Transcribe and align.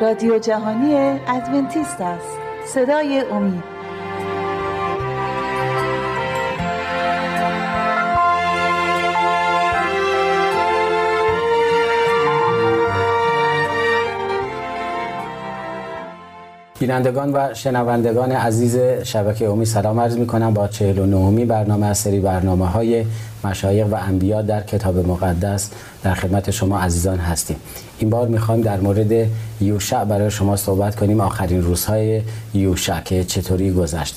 رادیو 0.00 0.38
جهانی 0.38 0.94
ادونتیست 1.28 2.00
است. 2.00 2.38
صدای 2.66 3.24
امید. 3.30 3.74
بینندگان 16.80 17.32
و 17.32 17.54
شنوندگان 17.54 18.32
عزیز 18.32 18.76
شبکه 19.02 19.48
امید 19.48 19.66
سلام 19.66 20.00
عرض 20.00 20.18
می 20.18 20.26
کنم 20.26 20.54
با 20.54 20.68
49 20.68 21.44
برنامه 21.44 21.86
از 21.86 21.98
سری 21.98 22.20
برنامه 22.20 22.66
های 22.66 23.04
مشایق 23.46 23.86
و 23.86 23.94
انبیا 23.94 24.42
در 24.42 24.60
کتاب 24.60 24.98
مقدس 24.98 25.70
در 26.02 26.14
خدمت 26.14 26.50
شما 26.50 26.78
عزیزان 26.78 27.18
هستیم. 27.18 27.56
این 27.98 28.10
بار 28.10 28.28
می‌خوایم 28.28 28.62
در 28.62 28.80
مورد 28.80 29.28
یوشع 29.60 30.04
برای 30.04 30.30
شما 30.30 30.56
صحبت 30.56 30.96
کنیم. 30.96 31.20
آخرین 31.20 31.62
روزهای 31.62 32.22
یوشع 32.54 33.00
که 33.00 33.24
چطوری 33.24 33.72
گذشت. 33.72 34.16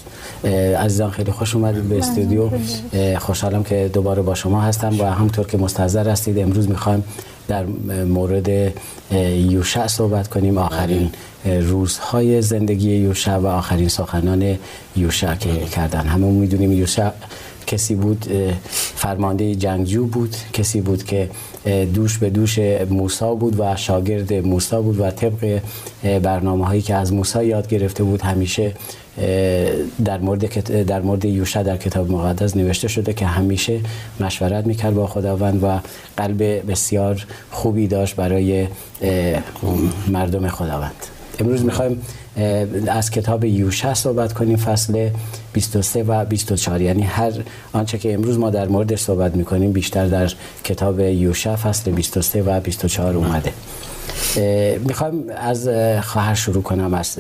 عزیزان 0.80 1.12
خیلی 1.12 1.32
خوش 1.32 1.56
اومدید 1.56 1.84
به 1.84 1.98
استودیو. 1.98 2.50
خوشحالم 3.20 3.64
که 3.64 3.90
دوباره 3.94 4.22
با 4.22 4.36
شما 4.36 4.62
هستم. 4.62 5.00
و 5.00 5.04
همطور 5.04 5.48
که 5.48 5.58
مستحضر 5.58 6.10
هستید 6.10 6.40
امروز 6.40 6.70
می‌خوایم 6.70 7.04
در 7.48 7.66
مورد 8.06 8.74
یوشع 9.52 9.88
صحبت 9.88 10.28
کنیم. 10.28 10.58
آخرین 10.58 11.10
روزهای 11.46 12.42
زندگی 12.42 12.96
یوشع 12.96 13.36
و 13.36 13.48
آخرین 13.48 13.88
سخنان 13.88 14.58
یوشع 14.96 15.36
که 15.36 15.50
کردن. 15.66 16.08
همه 16.08 16.26
می‌دونیم 16.26 16.72
یوشع 16.72 17.10
کسی 17.68 17.96
بود 17.96 18.26
فرمانده 18.96 19.56
جنگجو 19.56 20.06
بود 20.06 20.36
کسی 20.54 20.82
بود 20.82 21.04
که 21.04 21.30
دوش 21.94 22.18
به 22.18 22.30
دوش 22.30 22.60
موسا 22.90 23.36
بود 23.36 23.60
و 23.60 23.76
شاگرد 23.76 24.34
موسا 24.34 24.82
بود 24.82 25.00
و 25.00 25.12
طبق 25.12 25.60
برنامه 26.24 26.66
هایی 26.66 26.82
که 26.82 26.96
از 26.96 27.14
موسا 27.14 27.44
یاد 27.44 27.68
گرفته 27.68 28.04
بود 28.04 28.22
همیشه 28.22 28.74
در 30.06 30.20
مورد 30.22 30.84
در 30.86 31.02
مورد 31.02 31.26
یوشع 31.26 31.64
در 31.64 31.78
کتاب 31.78 32.12
مقدس 32.12 32.58
نوشته 32.58 32.88
شده 32.88 33.14
که 33.14 33.26
همیشه 33.26 33.80
مشورت 34.20 34.66
می‌کرد 34.66 34.94
با 34.94 35.08
خداوند 35.08 35.64
و 35.64 35.80
قلب 36.18 36.72
بسیار 36.72 37.26
خوبی 37.52 37.88
داشت 37.88 38.16
برای 38.16 38.68
مردم 40.08 40.48
خداوند. 40.48 40.96
امروز 41.40 41.66
می‌خوایم 41.66 42.02
از 42.88 43.12
کتاب 43.12 43.46
یوشع 43.46 43.94
صحبت 43.94 44.34
کنیم 44.34 44.58
فصل 44.58 45.10
23 45.54 46.04
و 46.04 46.26
24 46.26 46.82
یعنی 46.82 47.02
هر 47.02 47.32
آنچه 47.74 47.98
که 47.98 48.14
امروز 48.14 48.38
ما 48.38 48.50
در 48.50 48.68
مورد 48.68 48.96
صحبت 48.96 49.36
می‌کنیم 49.36 49.72
بیشتر 49.72 50.08
در 50.08 50.34
کتاب 50.64 51.00
یوشع 51.00 51.56
فصل 51.56 51.92
23 51.92 52.42
و 52.42 52.60
24 52.60 53.16
اومده. 53.16 53.54
می‌خوایم 54.86 55.24
از 55.38 55.70
خواهر 56.02 56.34
شروع 56.34 56.64
کنم 56.64 56.94
از 56.94 57.18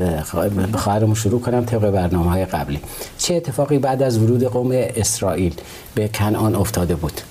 خواهرمون 0.73 1.15
شروع 1.15 1.41
کنم 1.41 1.65
طبق 1.65 1.89
برنامه 1.89 2.31
های 2.31 2.45
قبلی. 2.45 2.79
چه 3.17 3.35
اتفاقی 3.35 3.79
بعد 3.79 4.03
از 4.03 4.17
ورود 4.17 4.43
قوم 4.43 4.69
اسرائیل 4.73 5.53
به 5.95 6.07
کنعان 6.07 6.55
افتاده 6.55 6.95
بود؟ 6.95 7.21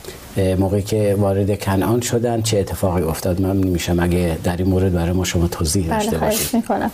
موقعی 0.59 0.83
که 0.83 1.17
وارد 1.19 1.61
کنعان 1.61 2.01
شدن 2.01 2.43
چه 2.43 2.59
اتفاقی 2.59 3.03
افتاد؟ 3.03 3.41
من 3.41 3.57
میشم 3.57 4.01
اگه 4.01 4.39
در 4.45 4.57
این 4.57 4.67
مورد 4.67 4.93
برای 4.93 5.13
ما 5.13 5.25
شما 5.25 5.49
توضیح 5.49 5.87
بله، 5.89 5.97
داشته 5.97 6.19
باشید. 6.19 6.49
می‌کنم. 6.57 6.91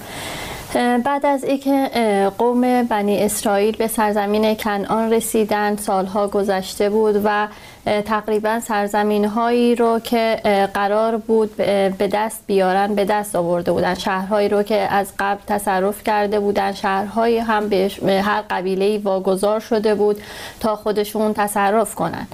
بعد 0.74 1.26
از 1.26 1.44
اینکه 1.44 1.90
قوم 2.38 2.82
بنی 2.82 3.18
اسرائیل 3.18 3.76
به 3.76 3.88
سرزمین 3.88 4.54
کنعان 4.54 5.12
رسیدن 5.12 5.76
سالها 5.76 6.28
گذشته 6.28 6.90
بود 6.90 7.20
و 7.24 7.48
تقریبا 7.86 8.60
سرزمین 8.60 9.24
هایی 9.24 9.74
رو 9.74 9.98
که 9.98 10.40
قرار 10.74 11.16
بود 11.16 11.56
به 11.56 12.08
دست 12.12 12.44
بیارن 12.46 12.94
به 12.94 13.04
دست 13.04 13.36
آورده 13.36 13.72
بودن. 13.72 13.94
شهرهایی 13.94 14.48
رو 14.48 14.62
که 14.62 14.76
از 14.76 15.12
قبل 15.18 15.40
تصرف 15.46 16.04
کرده 16.04 16.40
بودن. 16.40 16.72
شهرهایی 16.72 17.38
هم 17.38 17.68
به 17.68 17.90
هر 18.24 18.42
قبیله 18.50 18.98
واگذار 18.98 19.60
شده 19.60 19.94
بود 19.94 20.22
تا 20.60 20.76
خودشون 20.76 21.34
تصرف 21.34 21.94
کنن. 21.94 22.26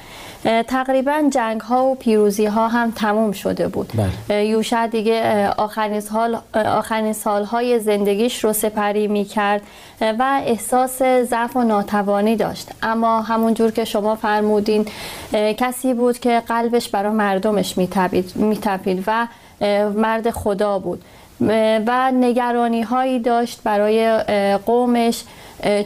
تقریبا 0.68 1.22
جنگ 1.32 1.60
ها 1.60 1.84
و 1.84 1.94
پیروزی 1.94 2.46
ها 2.46 2.68
هم 2.68 2.90
تموم 2.90 3.32
شده 3.32 3.68
بود. 3.68 3.92
بله. 4.28 4.44
یوشع 4.46 4.86
دیگه 4.86 5.48
آخرین 5.48 6.00
سال 6.00 6.38
آخرین 6.54 7.12
سالهای 7.12 7.78
زندگیش 7.78 8.44
رو 8.44 8.52
سپری 8.52 9.08
می 9.08 9.24
کرد 9.24 9.62
و 10.00 10.40
احساس 10.46 11.02
ضعف 11.02 11.56
و 11.56 11.62
ناتوانی 11.62 12.36
داشت. 12.36 12.68
اما 12.82 13.20
همونجور 13.20 13.70
که 13.70 13.84
شما 13.84 14.16
فرمودین 14.16 14.86
کسی 15.32 15.94
بود 15.94 16.18
که 16.18 16.42
قلبش 16.48 16.88
برای 16.88 17.12
مردمش 17.12 17.78
میتپید 18.34 19.04
و 19.06 19.26
مرد 19.94 20.30
خدا 20.30 20.78
بود. 20.78 21.04
و 21.86 22.12
نگرانی 22.14 22.82
هایی 22.82 23.18
داشت 23.18 23.60
برای 23.64 24.18
قومش. 24.66 25.22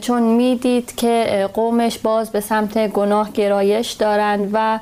چون 0.00 0.22
می‌دید 0.22 0.94
که 0.94 1.48
قومش 1.54 1.98
باز 1.98 2.30
به 2.30 2.40
سمت 2.40 2.88
گناه 2.88 3.32
گرایش 3.32 3.92
دارند 3.92 4.50
و 4.52 4.78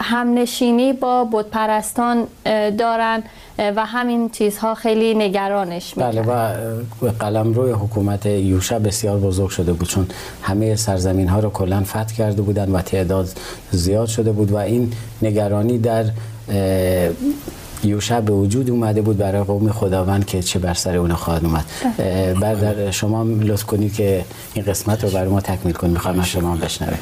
همنشینی 0.00 0.92
با 0.92 1.24
بودپرستان 1.24 2.26
دارند 2.78 3.22
و 3.58 3.86
همین 3.86 4.30
چیزها 4.30 4.74
خیلی 4.74 5.14
نگرانش 5.14 5.96
می‌کرد 5.96 6.26
بله 6.26 6.52
و 7.02 7.10
قلم 7.10 7.52
روی 7.52 7.72
حکومت 7.72 8.26
یوشع 8.26 8.78
بسیار 8.78 9.18
بزرگ 9.18 9.48
شده 9.48 9.72
بود 9.72 9.88
چون 9.88 10.06
همه 10.42 10.76
سرزمین 10.76 11.28
ها 11.28 11.40
رو 11.40 11.50
کلا 11.50 11.82
فتح 11.84 12.14
کرده 12.14 12.42
بودن 12.42 12.68
و 12.68 12.82
تعداد 12.82 13.28
زیاد 13.70 14.08
شده 14.08 14.32
بود 14.32 14.50
و 14.50 14.56
این 14.56 14.92
نگرانی 15.22 15.78
در 15.78 16.04
یوشع 17.84 18.20
به 18.20 18.32
وجود 18.32 18.70
اومده 18.70 19.02
بود 19.02 19.18
برای 19.18 19.42
قوم 19.42 19.72
خداوند 19.72 20.26
که 20.26 20.42
چه 20.42 20.58
بر 20.58 20.74
سر 20.74 20.96
اون 20.96 21.12
خواهد 21.12 21.44
اومد. 21.44 21.64
بعد 22.40 22.90
شما 22.90 23.22
لطف 23.22 23.64
کنید 23.64 23.94
که 23.94 24.24
این 24.54 24.64
قسمت 24.64 25.04
رو 25.04 25.10
برای 25.10 25.28
ما 25.28 25.40
تکمیل 25.40 25.74
کنید. 25.74 25.92
می‌خوایم 25.92 26.22
شما 26.22 26.56
بشنویم 26.56 26.98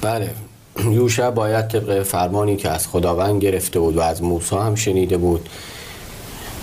بله. 0.00 0.30
یوشع 0.92 1.30
باید 1.30 1.68
طبق 1.68 2.02
فرمانی 2.02 2.56
که 2.56 2.68
از 2.68 2.88
خداوند 2.88 3.42
گرفته 3.42 3.80
بود 3.80 3.96
و 3.96 4.00
از 4.00 4.22
موسی 4.22 4.56
هم 4.56 4.74
شنیده 4.74 5.16
بود 5.16 5.48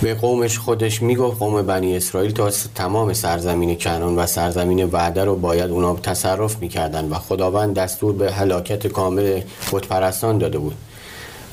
به 0.01 0.13
قومش 0.13 0.59
خودش 0.59 1.01
می‌گفت 1.01 1.39
قوم 1.39 1.61
بنی 1.61 1.97
اسرائیل 1.97 2.31
تا 2.31 2.51
تمام 2.75 3.13
سرزمین 3.13 3.77
کنان 3.77 4.15
و 4.15 4.25
سرزمین 4.25 4.85
وعده 4.85 5.25
رو 5.25 5.35
باید 5.35 5.71
اونا 5.71 5.95
تصرف 5.95 6.57
می‌کردن 6.59 7.09
و 7.09 7.15
خداوند 7.15 7.73
دستور 7.73 8.13
به 8.13 8.31
هلاکت 8.31 8.87
کامل 8.87 9.41
خودپرستان 9.69 10.37
داده 10.37 10.57
بود. 10.57 10.75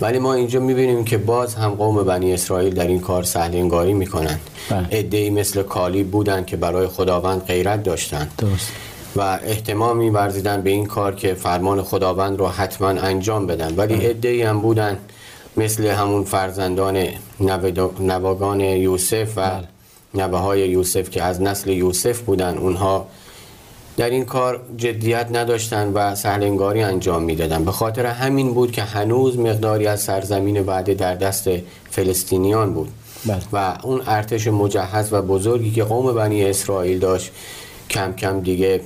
ولی 0.01 0.19
ما 0.19 0.35
اینجا 0.35 0.61
می‌بینیم 0.61 1.05
که 1.05 1.19
باز 1.19 1.55
هم 1.55 1.71
قوم 1.71 2.03
بنی 2.03 2.33
اسرائیل 2.35 2.75
در 2.75 2.87
این 2.87 3.01
کار 3.01 3.23
سهل 3.23 3.57
انگاری 3.57 3.95
می‌کنند. 3.95 4.41
ادهی 4.91 5.31
بله. 5.31 5.41
مثل 5.41 5.63
کالی 5.63 6.05
بودند 6.05 6.47
که 6.47 6.57
برای 6.57 6.87
خداوند 6.87 7.43
غیرت 7.43 7.83
داشتند. 7.83 8.43
و 9.17 9.39
احتمام 9.45 9.97
میورزیدن 9.97 10.63
به 10.63 10.71
این 10.71 10.87
کار 10.87 11.15
که 11.15 11.35
فرمان 11.35 11.83
خداوند 11.83 12.39
رو 12.39 12.47
حتما 12.47 12.89
انجام 12.89 13.47
بدن 13.47 13.75
ولی. 13.77 14.07
ادهی 14.07 14.43
هم 14.43 14.61
بودن 14.61 14.99
مثل 15.57 15.87
همون 15.87 16.25
فرزندان 16.25 17.07
نواگان 18.01 18.61
یوسف 18.61 19.33
و. 19.37 19.51
نوه 20.15 20.39
های 20.39 20.69
یوسف 20.69 21.11
که 21.11 21.23
از 21.23 21.43
نسل 21.43 21.71
یوسف 21.71 22.21
بودن 22.21 22.59
اونها 22.59 23.07
در 23.97 24.11
این 24.11 24.25
کار 24.25 24.61
جدیت 24.77 25.29
نداشتن 25.33 25.93
و 25.93 26.15
سهلنگاری 26.15 26.83
انجام 26.83 27.23
می‌دادن 27.23 27.65
به 27.65 27.73
خاطر 27.73 28.07
همین 28.07 28.55
بود 28.55 28.73
که 28.73 28.83
هنوز 28.83 29.39
مقداری 29.39 29.87
از 29.87 30.01
سرزمین 30.01 30.63
بعد 30.63 30.93
در 30.93 31.15
دست 31.15 31.51
فلسطینیان 31.91 32.75
بود 32.75 32.89
بله. 33.25 33.41
و 33.53 33.79
اون 33.83 34.03
ارتش 34.07 34.47
مجهز 34.47 35.13
و 35.13 35.23
بزرگی 35.23 35.71
که 35.71 35.85
قوم 35.85 36.15
بنی 36.15 36.45
اسرائیل 36.45 36.99
داشت 36.99 37.31
کم 37.91 38.13
کم 38.13 38.41
دیگه 38.41 38.81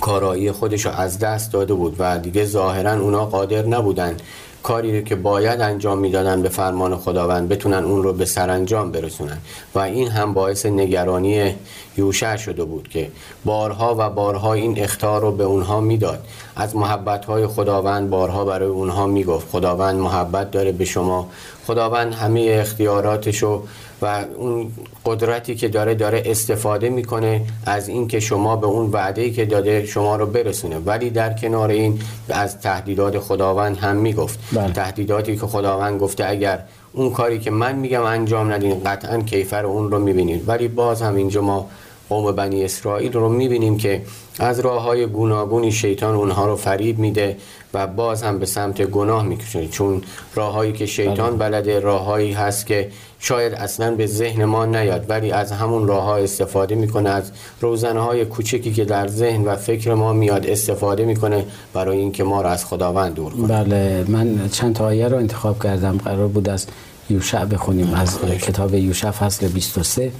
کارایی 0.00 0.52
خودش 0.52 0.86
رو 0.86 0.92
از 0.92 1.18
دست 1.18 1.52
داده 1.52 1.74
بود 1.74 1.96
و 1.98 2.18
دیگه 2.18 2.44
ظاهرا 2.44 2.92
اونا 2.92 3.26
قادر 3.26 3.66
نبودن 3.66 4.16
کاری 4.62 4.98
رو 4.98 5.04
که 5.04 5.14
باید 5.14 5.60
انجام 5.60 5.98
می‌دادن 5.98 6.42
به 6.42 6.48
فرمان 6.48 6.96
خداوند 6.96 7.48
بتونن 7.48 7.84
اون 7.84 8.02
رو 8.02 8.12
به 8.12 8.24
سرانجام 8.24 8.92
برسونن. 8.92 9.38
و 9.74 9.78
این 9.78 10.08
هم 10.08 10.34
باعث 10.34 10.66
نگرانی 10.66 11.54
یوشع 12.00 12.36
شده 12.36 12.64
بود 12.64 12.88
که 12.88 13.10
بارها 13.44 13.94
و 13.98 14.10
بارها 14.10 14.52
این 14.52 14.82
اختار 14.82 15.20
رو 15.20 15.30
به 15.32 15.44
اونها 15.44 15.80
می‌داد. 15.80 16.20
از 16.56 16.76
محبت 16.76 17.24
های 17.24 17.46
خداوند 17.46 18.10
بارها 18.10 18.44
برای 18.44 18.68
اونها 18.68 19.06
می‌گفت 19.06 19.48
خداوند 19.52 19.98
محبت 19.98 20.50
داره 20.50 20.72
به 20.72 20.84
شما. 20.84 21.28
خداوند 21.66 22.14
همه 22.14 22.40
اختیاراتشو 22.60 23.62
و 24.02 24.24
اون 24.36 24.72
قدرتی 25.06 25.54
که 25.54 25.68
داره 25.68 25.94
داره 25.94 26.22
استفاده 26.26 26.88
می‌کنه 26.88 27.42
از 27.66 27.88
اینکه 27.88 28.20
شما 28.20 28.56
به 28.56 28.66
اون 28.66 28.90
وعده 28.90 29.30
که 29.30 29.44
داده 29.44 29.86
شما 29.86 30.16
رو 30.16 30.26
برسونه. 30.26 30.78
ولی 30.78 31.10
در 31.10 31.32
کنار 31.32 31.68
این 31.68 32.00
از 32.28 32.60
تهدیدات 32.60 33.18
خداوند 33.18 33.76
هم 33.76 33.96
می‌گفت. 33.96 34.38
بله. 34.52 34.72
تهدیداتی 34.72 35.36
که 35.36 35.46
خداوند 35.46 36.00
گفته 36.00 36.24
اگر 36.28 36.58
اون 36.92 37.10
کاری 37.10 37.38
که 37.38 37.50
من 37.50 37.74
میگم 37.74 38.02
انجام 38.02 38.52
ندین 38.52 38.80
قطعا 38.84 39.20
کیفر 39.20 39.66
اون 39.66 39.90
رو 39.90 39.98
می‌بینید 39.98 40.48
ولی 40.48 40.68
باز 40.68 41.02
هم 41.02 41.14
اینجا 41.14 41.42
ما 41.42 41.66
قوم 42.10 42.32
بنی 42.32 42.64
اسرائیل 42.64 43.12
رو 43.12 43.28
می‌بینیم 43.28 43.76
که 43.78 44.02
از 44.38 44.60
راه 44.60 44.82
های 44.82 45.06
گوناگونی 45.06 45.72
شیطان 45.72 46.14
اونها 46.14 46.46
رو 46.46 46.56
فریب 46.56 46.98
میده 46.98 47.36
و 47.74 47.86
باز 47.86 48.22
هم 48.22 48.38
به 48.38 48.46
سمت 48.46 48.82
گناه 48.82 49.22
میکشونه 49.22 49.68
چون 49.68 50.02
راههایی 50.34 50.72
که 50.72 50.86
شیطان 50.86 51.38
بلده 51.38 51.80
راههایی 51.80 52.32
هست 52.32 52.66
که 52.66 52.90
شاید 53.18 53.54
اصلا 53.54 53.94
به 53.94 54.06
ذهن 54.06 54.44
ما 54.44 54.66
نیاد 54.66 55.06
ولی 55.08 55.32
از 55.32 55.52
همون 55.52 55.88
راه 55.88 56.04
ها 56.04 56.16
استفاده 56.16 56.74
می‌کنه 56.74 57.10
از 57.10 57.30
روزنه 57.60 58.00
های 58.00 58.24
کوچکی 58.24 58.72
که 58.72 58.84
در 58.84 59.06
ذهن 59.08 59.44
و 59.44 59.56
فکر 59.56 59.94
ما 59.94 60.12
میاد 60.12 60.46
استفاده 60.46 61.04
می‌کنه 61.04 61.44
برای 61.72 61.98
اینکه 61.98 62.24
ما 62.24 62.42
رو 62.42 62.48
از 62.48 62.64
خداوند 62.64 63.14
دور 63.14 63.32
کنه. 63.32 63.46
بله 63.46 64.04
من 64.08 64.48
چند 64.52 64.74
تا 64.74 64.84
آیه 64.84 65.08
رو 65.08 65.16
انتخاب 65.16 65.62
کردم. 65.62 65.98
قرار 66.04 66.28
بود 66.28 66.48
از 66.48 66.66
یوشع 67.10 67.44
بخونیم 67.44 67.94
از 67.94 68.18
کتاب 68.20 68.74
یوشع 68.74 69.10
فصل 69.10 69.48
23 69.48 70.12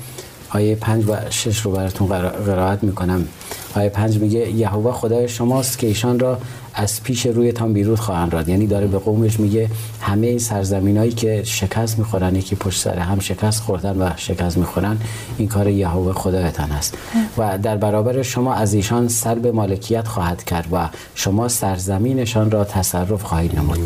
آیه 0.51 0.75
5 0.75 1.05
و 1.09 1.17
6 1.31 1.61
رو 1.61 1.71
براتون 1.71 2.09
قرائت 2.47 2.85
می‌کنم. 2.85 3.29
آیه 3.77 3.89
5 3.89 4.19
میگه 4.19 4.51
یهوه 4.51 4.93
خدای 4.93 5.29
شماست 5.29 5.79
که 5.79 5.87
ایشان 5.87 6.19
را 6.19 6.39
از 6.75 7.03
پیش 7.03 7.27
رویتان 7.27 7.73
بیرون 7.73 7.97
خواهند 7.97 8.33
راد. 8.33 8.49
یعنی 8.49 8.67
داره 8.67 8.87
به 8.87 8.99
قومش 8.99 9.41
میگه 9.41 9.71
همه 10.01 10.27
این 10.27 10.39
سرزمینایی 10.39 11.13
که 11.13 11.43
شکست 11.45 11.99
می‌خورن 11.99 12.37
یکی 12.37 12.57
پشت 12.57 12.81
سر 12.81 12.99
هم 12.99 13.19
شکست 13.19 13.63
خوردن 13.63 13.97
و 14.03 14.11
شکست 14.17 14.59
می‌خورن 14.59 14.97
این 15.39 15.49
کار 15.49 15.69
یهوه 15.69 16.13
خدایتان 16.13 16.73
است. 16.73 16.99
و 17.39 17.59
در 17.59 17.77
برابر 17.77 18.23
شما 18.23 18.55
از 18.55 18.75
ایشان 18.75 19.09
سلب 19.09 19.47
مالکیت 19.47 20.09
خواهد 20.09 20.45
کرد 20.45 20.67
و 20.73 20.89
شما 21.15 21.49
سرزمینشان 21.49 22.51
را 22.51 22.65
تصرف 22.65 23.23
خواهید 23.23 23.59
نمود. 23.59 23.79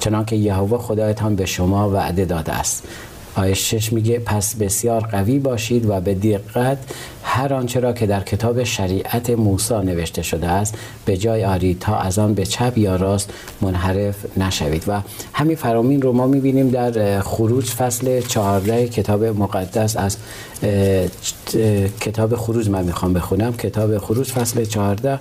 چنانکه 0.00 0.36
یهوه 0.36 0.78
خدایتان 0.78 1.36
به 1.36 1.46
شما 1.46 1.90
وعده 1.90 2.24
داده 2.24 2.52
است. 2.52 2.82
آیه 3.36 3.54
شش 3.54 3.92
میگه 3.92 4.18
پس 4.18 4.54
بسیار 4.54 5.00
قوی 5.00 5.38
باشید 5.38 5.90
و 5.90 6.00
به 6.00 6.14
دقت 6.14 6.78
هر 7.22 7.54
آنچه 7.54 7.80
را 7.80 7.92
که 7.92 8.06
در 8.06 8.20
کتاب 8.20 8.64
شریعت 8.64 9.30
موسی 9.30 9.74
نوشته 9.74 10.22
شده 10.22 10.48
است 10.48 10.74
به 11.04 11.16
جای 11.16 11.44
آرید 11.44 11.78
تا 11.78 11.96
از 11.96 12.18
آن 12.18 12.34
به 12.34 12.46
چپ 12.46 12.78
یا 12.78 12.96
راست 12.96 13.30
منحرف 13.60 14.16
نشوید. 14.36 14.84
و 14.86 15.00
همین 15.32 15.56
فرامین 15.56 16.02
رو 16.02 16.12
ما 16.12 16.26
می‌بینیم 16.26 16.70
در 16.70 17.20
خروج 17.20 17.70
فصل 17.70 18.20
14 18.20 18.88
کتاب 18.88 19.24
مقدس 19.24 19.96
از 19.96 20.16
کتاب 22.00 22.36
خروج 22.36 22.68
من 22.68 22.84
می‌خوام 22.84 23.12
بخونم. 23.12 23.56
کتاب 23.56 23.98
خروج 23.98 24.30
فصل 24.30 24.64
14 24.64 25.18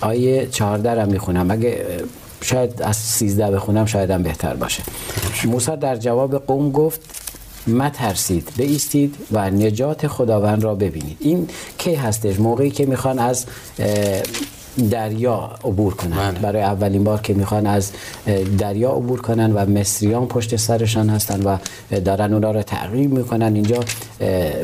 آیه 0.00 0.46
14 0.46 0.94
را 0.94 1.06
می‌خونم. 1.06 1.50
اگه 1.50 1.86
شاید 2.40 2.82
از 2.82 2.96
13 2.96 3.50
بخونم 3.50 3.86
شاید 3.86 4.10
هم 4.10 4.22
بهتر 4.22 4.54
باشه. 4.54 4.82
موسی 5.44 5.76
در 5.76 5.96
جواب 5.96 6.46
قوم 6.46 6.70
گفت 6.70 7.00
مترسید 7.66 8.48
بیستید 8.56 9.14
و 9.32 9.50
نجات 9.50 10.06
خداوند 10.06 10.64
را 10.64 10.74
ببینید. 10.74 11.16
این 11.20 11.48
کی 11.78 11.94
هستش؟ 11.94 12.40
موقعی 12.40 12.70
که 12.70 12.86
می‌خوان 12.86 13.18
از 13.18 13.46
دریا 14.90 15.50
عبور 15.64 15.94
کنند 15.94 16.34
بله. 16.34 16.42
برای 16.42 16.62
اولین 16.62 17.04
بار 17.04 17.20
که 17.20 17.34
می‌خوان 17.34 17.66
از 17.66 17.90
دریا 18.58 18.90
عبور 18.90 19.20
کنن 19.20 19.52
و 19.52 19.66
مصریان 19.70 20.26
پشت 20.26 20.56
سرشان 20.56 21.08
هستن 21.08 21.42
و 21.42 21.56
دارن 22.00 22.32
اونا 22.34 22.50
رو 22.50 22.62
تعقیب 22.62 23.12
می‌کنن. 23.12 23.54
اینجا 23.54 23.80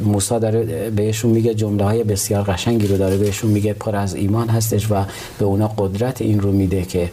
موسی 0.05 0.39
داره 0.39 0.91
بهشون 0.91 1.31
میگه 1.31 1.55
جمله 1.55 1.85
های 1.85 2.05
بسیار 2.05 2.43
قشنگی 2.43 2.87
رو 2.87 2.97
داره 2.97 3.17
بهشون 3.17 3.51
میگه. 3.51 3.73
پر 3.73 3.97
از 3.97 4.15
ایمان 4.15 4.49
هستش 4.49 4.91
و 4.91 4.95
به 5.39 5.45
اونا 5.45 5.69
قدرت 5.69 6.23
این 6.23 6.41
رو 6.41 6.53
میده 6.53 6.83
که 6.83 7.11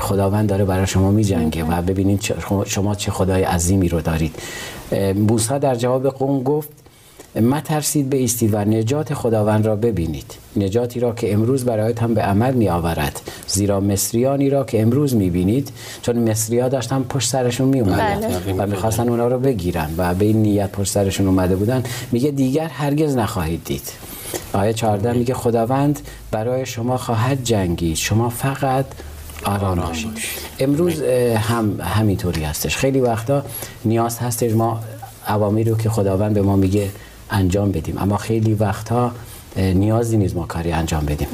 خداوند 0.00 0.48
داره 0.48 0.64
برای 0.64 0.86
شما 0.86 1.10
میجنگه 1.10 1.64
و 1.64 1.82
ببینید 1.82 2.34
شما 2.66 2.94
چه 2.94 3.10
خدای 3.10 3.42
عظیمی 3.42 3.88
رو 3.88 4.00
دارید. 4.00 4.34
موسی 5.14 5.58
در 5.58 5.74
جواب 5.74 6.08
قوم 6.08 6.42
گفت 6.42 6.68
ما 7.40 7.60
ترسید 7.60 8.14
ایستید 8.14 8.54
و 8.54 8.58
نجات 8.58 9.14
خداوند 9.14 9.66
را 9.66 9.76
ببینید. 9.76 10.34
نجاتی 10.56 11.00
را 11.00 11.12
که 11.12 11.32
امروز 11.32 11.64
برایتان 11.64 12.14
به 12.14 12.22
عمل 12.22 12.54
می 12.54 12.68
آورد 12.68 13.20
زیرا 13.46 13.80
مصریانی 13.80 14.50
را 14.50 14.64
که 14.64 14.82
امروز 14.82 15.14
می 15.14 15.30
بینید 15.30 15.72
چون 16.02 16.30
مصری 16.30 16.58
ها 16.58 16.68
داشتن 16.68 17.02
پشت 17.02 17.28
سرشون 17.28 17.68
می 17.68 17.80
اومدن 17.80 18.20
بله. 18.20 18.54
و 18.58 18.66
می‌خواستن 18.66 19.08
اونا 19.08 19.28
رو 19.28 19.38
بگیرن 19.38 19.90
و 19.96 20.14
به 20.14 20.24
این 20.24 20.42
نیت 20.42 20.72
پشت 20.72 20.92
سرشون 20.92 21.26
اومده 21.26 21.56
بودن. 21.56 21.82
میگه 22.12 22.30
دیگر 22.30 22.68
هرگز 22.68 23.16
نخواهید 23.16 23.64
دید. 23.64 23.92
آیه 24.52 24.72
14 24.72 25.12
میگه 25.12 25.34
خداوند 25.34 26.00
برای 26.30 26.66
شما 26.66 26.96
خواهد 26.96 27.44
جنگید. 27.44 27.96
شما 27.96 28.28
فقط 28.28 28.84
آرام 29.44 29.78
باشید. 29.78 30.10
امروز 30.58 31.02
هم 31.36 31.80
همینطوری 31.80 32.44
هستش. 32.44 32.76
خیلی 32.76 33.00
وقتا 33.00 33.42
نیاز 33.84 34.18
هستش 34.18 34.52
ما 34.52 34.80
عوامی 35.26 35.64
رو 35.64 35.76
که 35.76 35.90
خداوند 35.90 36.34
به 36.34 36.42
ما 36.42 36.56
میگه 36.56 36.90
انجام 37.30 37.72
بدیم. 37.72 37.98
اما 37.98 38.16
خیلی 38.16 38.54
وقتها 38.54 39.12
نیازی 39.58 40.16
نیست 40.16 40.36
ما 40.36 40.46
کاری 40.46 40.72
انجام 40.72 41.06
بدیم. 41.06 41.28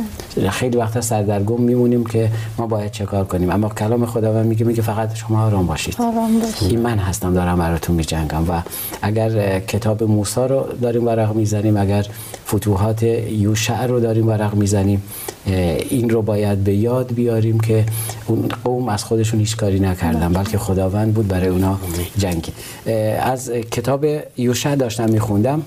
خیلی 0.50 0.76
وقتا 0.76 1.00
سردرگم 1.00 1.60
میمونیم 1.60 2.06
که 2.06 2.30
ما 2.58 2.66
باید 2.66 2.90
چه 2.90 3.04
کار 3.04 3.24
کنیم. 3.24 3.50
اما 3.50 3.69
کلام 3.69 4.06
خداوند 4.06 4.46
میگه 4.46 4.64
میگه 4.64 4.82
فقط 4.82 5.14
شما 5.14 5.46
آرام 5.46 5.66
باشید. 5.66 5.94
آرام 5.98 6.40
باشید. 6.40 6.70
این 6.70 6.80
من 6.80 6.98
هستم 6.98 7.34
دارم 7.34 7.58
براتون 7.58 7.96
میجنگم. 7.96 8.50
و 8.50 8.62
اگر 9.02 9.60
کتاب 9.60 10.02
موسی 10.02 10.40
رو 10.40 10.66
داریم 10.82 11.06
ورق 11.06 11.34
می‌زنیم 11.34 11.76
اگر 11.76 12.06
فتوحات 12.46 13.02
یوشع 13.02 13.86
رو 13.86 14.00
داریم 14.00 14.28
ورق 14.28 14.54
می‌زنیم 14.54 15.02
این 15.90 16.10
رو 16.10 16.22
باید 16.22 16.64
به 16.64 16.75
یاد 16.75 17.14
بیاریم 17.14 17.60
که 17.60 17.84
اون 18.26 18.48
قوم 18.64 18.88
از 18.88 19.04
خودشون 19.04 19.40
هیچ 19.40 19.56
کاری 19.56 19.80
نکردن 19.80 20.32
بلکه 20.32 20.58
خداوند 20.58 21.14
بود 21.14 21.28
برای 21.28 21.48
اونا 21.48 21.78
جنگید 22.18 22.54
از 23.20 23.50
کتاب 23.50 24.06
یوشع 24.36 24.75
داشتم 24.75 25.10
میخوندم. 25.10 25.62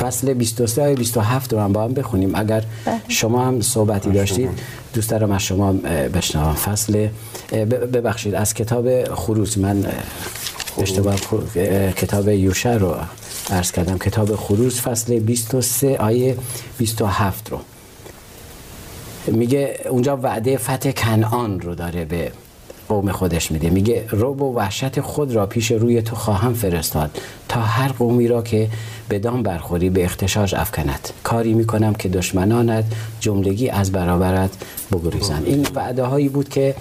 فصل 0.00 0.34
23 0.34 0.82
آیه 0.82 0.94
27 0.94 1.52
رو 1.52 1.60
هم 1.60 1.72
با 1.72 1.84
هم 1.84 1.94
بخونیم. 1.94 2.34
اگر 2.34 2.64
بله. 2.84 3.00
شما 3.08 3.44
هم 3.44 3.60
صحبتی 3.60 4.10
داشتید 4.10 4.50
دوست 4.94 5.10
دارم 5.10 5.30
از 5.32 5.42
شما 5.42 5.72
بشنوم. 6.14 6.54
فصل 6.54 7.08
ببخشید 7.92 8.34
از 8.34 8.54
کتاب 8.54 9.14
خروج. 9.14 9.58
من 9.58 9.86
اشتباه 10.78 11.16
کتاب 11.96 12.28
یوشع 12.28 12.76
رو 12.76 12.96
عرض 13.50 13.72
کردم. 13.72 13.98
کتاب 13.98 14.36
خروج 14.36 14.74
فصل 14.74 15.18
23 15.18 15.96
آیه 15.96 16.36
27 16.78 17.50
رو. 17.50 17.58
میگه 19.26 19.80
اونجا 19.90 20.16
وعده 20.16 20.56
فتح 20.56 20.90
کنعان 20.90 21.60
رو 21.60 21.74
داره 21.74 22.04
به 22.04 22.32
قوم 22.88 23.12
خودش 23.12 23.52
میده. 23.52 23.70
میگه 23.70 24.04
روب 24.10 24.42
و 24.42 24.54
وحشت 24.54 25.00
خود 25.00 25.34
را 25.34 25.46
پیش 25.46 25.70
روی 25.70 26.02
تو 26.02 26.16
خواهم 26.16 26.54
فرستاد 26.54 27.10
تا 27.48 27.60
هر 27.60 27.88
قومی 27.88 28.28
را 28.28 28.42
که 28.42 28.68
بدان 29.10 29.42
برخوری 29.42 29.90
به 29.90 30.04
اختشاش 30.04 30.54
افکند. 30.54 31.08
کاری 31.22 31.54
می‌کنم 31.54 31.94
که 31.94 32.08
دشمنانت 32.08 32.84
جملگی 33.20 33.68
از 33.68 33.92
برابرت 33.92 34.50
بگریزند. 34.92 35.42
این 35.46 35.66
وعده 35.74 36.04
هایی 36.04 36.28
بود 36.28 36.48
که 36.48 36.74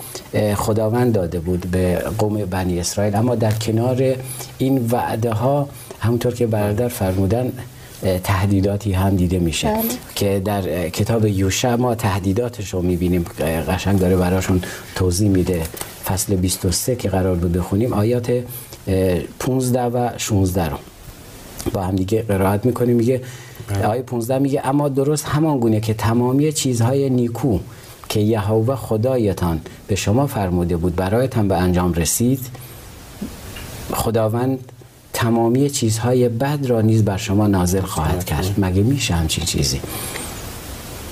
خداوند 0.56 1.14
داده 1.14 1.40
بود 1.40 1.68
به 1.72 2.04
قوم 2.18 2.46
بنی 2.46 2.80
اسرائیل. 2.80 3.16
اما 3.16 3.36
در 3.36 3.52
کنار 3.52 4.16
این 4.58 4.88
وعده 4.92 5.32
ها 5.32 5.70
همونطور 6.00 6.34
که 6.34 6.48
برادر 6.48 6.88
فرمودن 6.88 7.52
تهدیداتی 8.24 8.94
هم 8.94 9.16
دیده 9.16 9.40
میشه. 9.40 9.68
بله. 9.68 9.82
که 10.16 10.42
در 10.46 10.90
کتاب 10.90 11.26
یوشع 11.26 11.76
ما 11.76 11.96
تهدیداتش 11.96 12.74
رو 12.74 12.82
می‌بینیم. 12.82 13.26
قشنگ 13.70 14.00
داره 14.00 14.16
براشون 14.16 14.62
توضیح 14.96 15.30
میده. 15.30 15.62
فصل 16.08 16.36
23 16.36 16.96
که 16.96 17.10
قرار 17.10 17.36
بود 17.36 17.52
بخونیم 17.52 17.94
آیات 17.94 18.44
15 19.40 19.84
و 19.84 20.10
16 20.18 20.70
رو 20.70 20.78
با 21.74 21.82
هم 21.84 21.96
دیگه 21.96 22.22
قرائت 22.22 22.66
می‌کنیم. 22.66 22.96
میگه 22.96 23.22
بله. 23.68 23.86
آیه 23.86 24.02
15 24.02 24.40
میگه 24.40 24.62
اما 24.64 24.90
درست 24.90 25.26
همان 25.26 25.60
گونه 25.60 25.80
که 25.80 25.94
تمامی 25.94 26.52
چیزهای 26.54 27.10
نیکو 27.10 27.60
که 28.10 28.20
یهوه 28.20 28.76
خدایتان 28.76 29.62
به 29.88 29.96
شما 29.96 30.28
فرموده 30.28 30.78
بود 30.78 30.96
برایتان 30.96 31.48
به 31.48 31.58
انجام 31.58 31.94
رسید 31.94 32.48
خداوند 33.94 34.72
تمامی 35.14 35.70
چیزهای 35.70 36.30
بد 36.30 36.66
را 36.66 36.82
نیز 36.82 37.06
بر 37.06 37.18
شما 37.18 37.48
نازل 37.48 37.82
خواهد 37.82 38.24
کرد. 38.24 38.56
مگه 38.58 38.84
میشه 38.84 39.16
همچین 39.16 39.46
چیزی؟ 39.46 39.82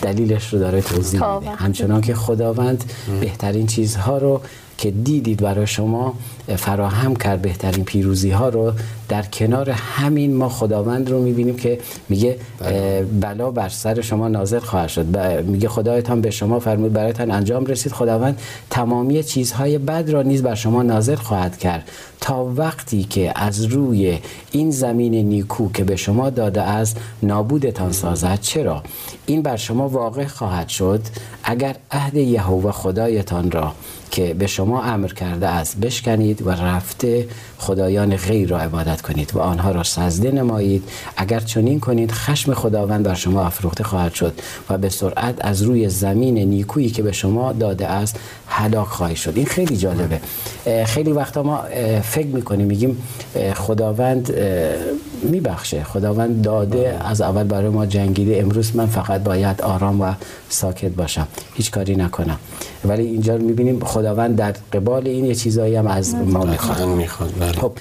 دلیلش 0.01 0.53
رو 0.53 0.59
داره 0.59 0.81
توضیح 0.81 1.35
میده. 1.35 1.51
همچنان 1.51 2.01
که 2.01 2.15
خداوند 2.15 2.83
بهترین 3.21 3.67
چیزها 3.67 4.17
رو 4.17 4.41
که 4.77 4.91
دیدید 4.91 5.41
برای 5.41 5.67
شما 5.67 6.13
فراهم 6.55 7.15
کرد 7.15 7.41
بهترین 7.41 7.83
پیروزی 7.85 8.31
ها 8.31 8.49
رو. 8.49 8.71
در 9.09 9.21
کنار 9.21 9.69
همین 9.69 10.35
ما 10.35 10.49
خداوند 10.49 11.09
رو 11.09 11.21
می‌بینیم 11.21 11.55
که 11.55 11.79
میگه 12.09 12.37
بله. 12.59 13.05
بلا 13.21 13.51
بر 13.51 13.69
سر 13.69 14.01
شما 14.01 14.27
نازل 14.27 14.59
خواهد 14.59 14.89
شد. 14.89 15.17
میگه 15.45 15.69
خدایتان 15.69 16.21
به 16.21 16.31
شما 16.31 16.59
فرمود 16.59 16.93
برایتان 16.93 17.31
انجام 17.31 17.65
رسید. 17.65 17.91
خداوند 17.91 18.39
تمامی 18.69 19.23
چیزهای 19.23 19.77
بد 19.77 20.09
را 20.09 20.21
نیز 20.21 20.43
بر 20.43 20.55
شما 20.55 20.83
نازل 20.83 21.15
خواهد 21.15 21.57
کرد. 21.57 21.89
تا 22.21 22.45
وقتی 22.45 23.03
که 23.03 23.31
از 23.35 23.63
روی 23.63 24.19
این 24.51 24.71
زمین 24.71 25.13
نیکو 25.13 25.71
که 25.71 25.83
به 25.83 25.95
شما 25.95 26.29
داده 26.29 26.61
از 26.61 26.95
نابودتان 27.23 27.91
سازد. 27.91 28.39
چرا؟ 28.41 28.83
این 29.25 29.41
بر 29.41 29.57
شما 29.57 29.89
واقع 29.89 30.25
خواهد 30.25 30.69
شد 30.69 31.01
اگر 31.43 31.75
عهد 31.91 32.15
یهوه 32.15 32.71
خدایتان 32.71 33.51
را 33.51 33.73
که 34.15 34.33
به 34.33 34.47
شما 34.47 34.83
امر 34.83 35.07
کرده 35.07 35.47
است 35.47 35.77
بشکنید 35.77 36.47
و 36.47 36.49
رفته 36.49 37.27
خدایان 37.57 38.15
غیر 38.15 38.49
را 38.49 38.59
عبادت 38.59 39.01
کنید 39.01 39.31
و 39.35 39.39
آنها 39.39 39.71
را 39.71 39.83
سجده 39.83 40.31
نمایید. 40.31 40.83
اگر 41.17 41.39
چنین 41.39 41.79
کنید 41.79 42.11
خشم 42.11 42.53
خداوند 42.53 43.03
بر 43.03 43.13
شما 43.13 43.45
افروخته 43.45 43.83
خواهد 43.83 44.13
شد 44.13 44.33
و 44.69 44.77
به 44.77 44.89
سرعت 44.89 45.35
از 45.41 45.61
روی 45.61 45.89
زمین 45.89 46.37
نیکویی 46.37 46.89
که 46.89 47.03
به 47.03 47.11
شما 47.11 47.53
داده 47.53 47.87
است 47.87 48.19
هلاک 48.47 48.87
خواهید 48.87 49.17
شد. 49.17 49.33
این 49.35 49.45
خیلی 49.45 49.77
جالبه. 49.77 50.19
خیلی 50.85 51.11
وقتا 51.11 51.43
ما 51.43 51.63
فکر 52.03 52.27
می‌کنیم 52.27 52.67
میگیم 52.67 53.03
خداوند 53.55 54.33
میبخشه. 55.23 55.83
خداوند 55.83 56.41
داده 56.41 56.97
از 57.05 57.21
اول 57.21 57.43
برای 57.43 57.69
ما 57.69 57.85
جنگیده. 57.85 58.37
امروز 58.39 58.75
من 58.75 58.87
فقط 58.87 59.23
باید 59.23 59.61
آرام 59.61 60.01
و 60.01 60.13
ساکت 60.49 60.91
باشم. 60.91 61.27
هیچ 61.53 61.71
کاری 61.71 61.95
نکنم. 61.95 62.37
ولی 62.85 63.05
اینجا 63.05 63.37
می‌بینیم 63.37 63.79
خداوند 63.79 64.35
در 64.35 64.53
قبال 64.73 65.07
این 65.07 65.25
یه 65.25 65.35
چیزایی 65.35 65.75
هم 65.75 65.87
از 65.87 66.15
ما 66.15 66.43
می‌خواد. 66.43 67.33
بله. 67.39 67.51
خب 67.51 67.71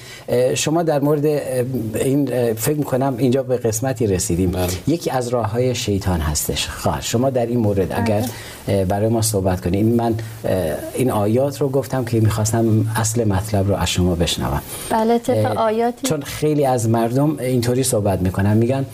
شما 0.55 0.83
در 0.83 0.99
مورد 0.99 1.25
این 1.95 2.53
فکر 2.53 2.77
می‌کنم 2.77 3.15
اینجا 3.17 3.43
به 3.43 3.57
قسمتی 3.57 4.07
رسیدیم. 4.07 4.51
بله. 4.51 4.67
یکی 4.87 5.11
از 5.11 5.27
راه 5.27 5.51
های 5.51 5.75
شیطان 5.75 6.19
هستش. 6.19 6.67
خواهد 6.67 7.01
شما 7.01 7.29
در 7.29 7.45
این 7.45 7.59
مورد 7.59 7.89
بله. 7.89 8.01
اگر 8.01 8.25
برای 8.85 9.09
ما 9.09 9.21
صحبت 9.21 9.61
کنید 9.61 9.85
من 9.85 10.13
این 10.93 11.11
آیات 11.11 11.61
رو 11.61 11.69
گفتم 11.69 12.05
که 12.05 12.19
می‌خواستم 12.19 12.85
اصل 12.95 13.23
مطلب 13.23 13.67
رو 13.67 13.75
از 13.75 13.89
شما 13.89 14.15
بشنوم. 14.15 14.61
بله 14.89 15.19
طبق 15.19 15.57
آیاتی 15.57 16.07
چون 16.07 16.21
خیلی 16.21 16.65
از 16.65 16.89
مردم 16.89 17.39
اینطوری 17.39 17.83
صحبت 17.83 18.21
می‌کنن. 18.21 18.57
میگن 18.57 18.85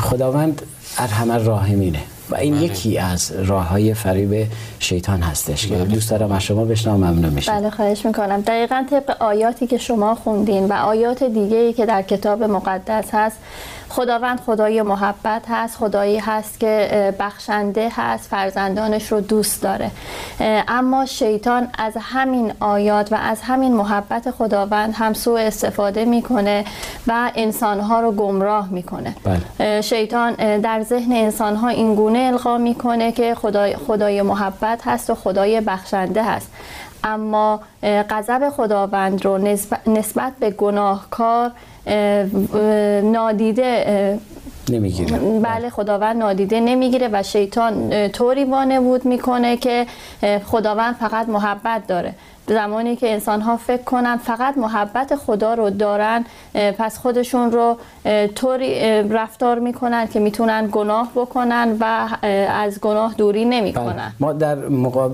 خداوند 0.00 0.62
ارحم 0.98 1.30
الراحمینه 1.30 1.98
و 2.30 2.36
این 2.36 2.54
بله. 2.54 2.64
یکی 2.64 2.98
از 2.98 3.32
راه 3.32 3.68
های 3.68 3.94
فریب 3.94 4.46
شیطان 4.78 5.22
هستش 5.22 5.66
که 5.66 5.74
دوست 5.76 6.10
دارم 6.10 6.32
از 6.32 6.42
شما 6.42 6.64
بشنوم 6.64 6.96
ممنون 6.96 7.32
میشم. 7.32 7.52
بله 7.52 7.70
خواهش 7.70 8.06
می‌کنم. 8.06 8.40
دقیقا 8.40 8.84
طبق 8.90 9.22
آیاتی 9.22 9.66
که 9.66 9.78
شما 9.78 10.14
خوندین 10.14 10.64
و 10.66 10.72
آیات 10.72 11.22
دیگه 11.22 11.56
ای 11.56 11.72
که 11.72 11.86
در 11.86 12.02
کتاب 12.02 12.42
مقدس 12.42 13.04
هست 13.12 13.36
خداوند 13.88 14.40
خدای 14.40 14.82
محبت 14.82 15.42
هست 15.48 15.76
خدایی 15.76 16.18
هست 16.18 16.60
که 16.60 17.14
بخشنده 17.20 17.88
هست 17.92 18.28
فرزندانش 18.28 19.12
رو 19.12 19.20
دوست 19.20 19.62
داره. 19.62 19.90
اما 20.68 21.06
شیطان 21.06 21.68
از 21.78 21.92
همین 22.00 22.52
آیات 22.60 23.12
و 23.12 23.14
از 23.22 23.38
همین 23.42 23.74
محبت 23.74 24.30
خداوند 24.30 24.94
هم 24.96 25.12
سوء 25.12 25.40
استفاده 25.40 26.04
می‌کنه 26.04 26.64
و 27.06 27.30
انسانها 27.34 28.00
رو 28.00 28.12
گمراه 28.12 28.68
می‌کنه. 28.68 29.14
بله. 29.58 29.80
شیطان 29.80 30.32
در 30.60 30.82
ذهن 30.82 31.12
انسانها 31.12 31.68
این 31.68 31.94
گونه 31.94 32.15
القا 32.18 32.58
می‌کنه 32.58 33.12
که 33.12 33.34
خدای, 33.34 33.76
خدای 33.76 34.22
محبت 34.22 34.80
هست 34.84 35.10
و 35.10 35.14
خدای 35.14 35.60
بخشنده 35.60 36.22
هست. 36.22 36.50
اما 37.04 37.60
غضب 37.82 38.48
خداوند 38.48 39.24
رو 39.24 39.38
نسبت 39.86 40.32
به 40.40 40.50
گناهکار 40.50 41.50
نادیده 43.02 44.18
نمی‌گیره. 44.70 45.18
بله 45.42 45.70
خداوند 45.70 46.16
نادیده 46.16 46.60
نمی‌گیره 46.60 47.08
و 47.12 47.22
شیطان 47.22 48.08
طوری 48.08 48.44
وانمود 48.44 49.04
می‌کنه 49.04 49.56
که 49.56 49.86
خداوند 50.44 50.94
فقط 50.94 51.28
محبت 51.28 51.86
داره. 51.86 52.14
زمانی 52.48 52.96
که 52.96 53.12
انسان 53.12 53.40
ها 53.40 53.56
فکر 53.56 53.82
کنن 53.82 54.16
فقط 54.16 54.58
محبت 54.58 55.16
خدا 55.16 55.54
رو 55.54 55.70
دارن 55.70 56.24
پس 56.54 56.98
خودشون 56.98 57.52
رو 57.52 57.76
طوری 58.34 59.02
رفتار 59.02 59.58
می‌کنن 59.58 60.06
که 60.06 60.20
می‌تونن 60.20 60.68
گناه 60.72 61.10
بکنن 61.14 61.76
و 61.80 62.08
از 62.50 62.80
گناه 62.80 63.14
دوری 63.18 63.44
نمی‌کنن. 63.44 64.12
ما 64.20 64.32
در 64.32 64.54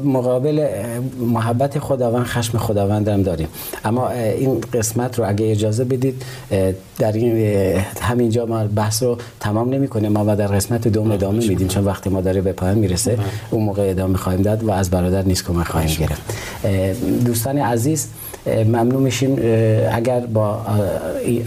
مقابل 0.04 0.66
محبت 1.20 1.78
خداوند 1.78 2.24
خشم 2.24 2.58
خداوند 2.58 3.08
هم 3.08 3.22
داریم. 3.22 3.48
اما 3.84 4.10
این 4.10 4.60
قسمت 4.72 5.18
رو 5.18 5.28
اگه 5.28 5.50
اجازه 5.50 5.84
بدید 5.84 6.22
در 6.98 7.12
این 7.12 7.36
همینجا 8.00 8.46
ما 8.46 8.64
بحث 8.64 9.02
رو 9.02 9.18
تمام 9.40 9.70
نمی 9.70 9.88
کنیم 9.88 10.12
ما 10.12 10.34
در 10.34 10.46
قسمت 10.46 10.88
دوم 10.88 11.10
ادامه 11.10 11.48
میدیم. 11.48 11.68
چون 11.68 11.84
وقتی 11.84 12.10
ما 12.10 12.20
داره 12.20 12.40
به 12.40 12.52
پایان 12.52 12.78
می‌رسه 12.78 13.18
اون 13.50 13.64
موقع 13.64 13.90
ادامه 13.90 14.18
خواهیم 14.18 14.42
داد 14.42 14.64
و 14.64 14.70
از 14.70 14.90
برادر 14.90 15.22
نیز 15.22 15.44
کمک 15.44 15.66
خواهیم 15.66 15.96
گرفت. 16.00 16.22
دوستان 17.24 17.58
عزیز 17.58 18.06
ممنون 18.46 19.02
میشیم 19.02 19.36
اگر 19.92 20.20
با 20.20 20.66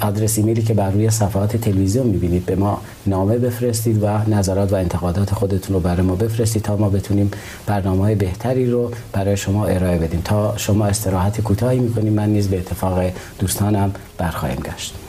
آدرس 0.02 0.38
ایمیلی 0.38 0.62
که 0.62 0.74
بر 0.74 0.92
روی 0.92 1.10
صفحات 1.10 1.58
تلویزیون 1.58 2.08
می‌بینید 2.08 2.46
به 2.46 2.56
ما 2.56 2.82
نامه 3.06 3.38
بفرستید 3.38 4.04
و 4.04 4.08
نظرات 4.08 4.74
و 4.74 4.76
انتقادات 4.76 5.34
خودتون 5.34 5.74
رو 5.76 5.80
برای 5.80 6.02
ما 6.02 6.16
بفرستید 6.16 6.62
تا 6.62 6.78
ما 6.78 6.90
بتونیم 6.90 7.32
برنامه 7.66 8.04
های 8.04 8.16
بهتری 8.16 8.66
رو 8.72 8.92
برای 9.14 9.38
شما 9.38 9.66
ارائه 9.66 9.98
بدیم. 9.98 10.22
تا 10.26 10.58
شما 10.58 10.86
استراحت 10.86 11.42
کوتاهی 11.42 11.80
می‌کنیم 11.80 12.14
من 12.14 12.30
نیز 12.30 12.48
به 12.48 12.58
اتفاق 12.58 13.00
دوستانم 13.40 13.92
برخواهیم 14.18 14.60
گشت. 14.60 15.05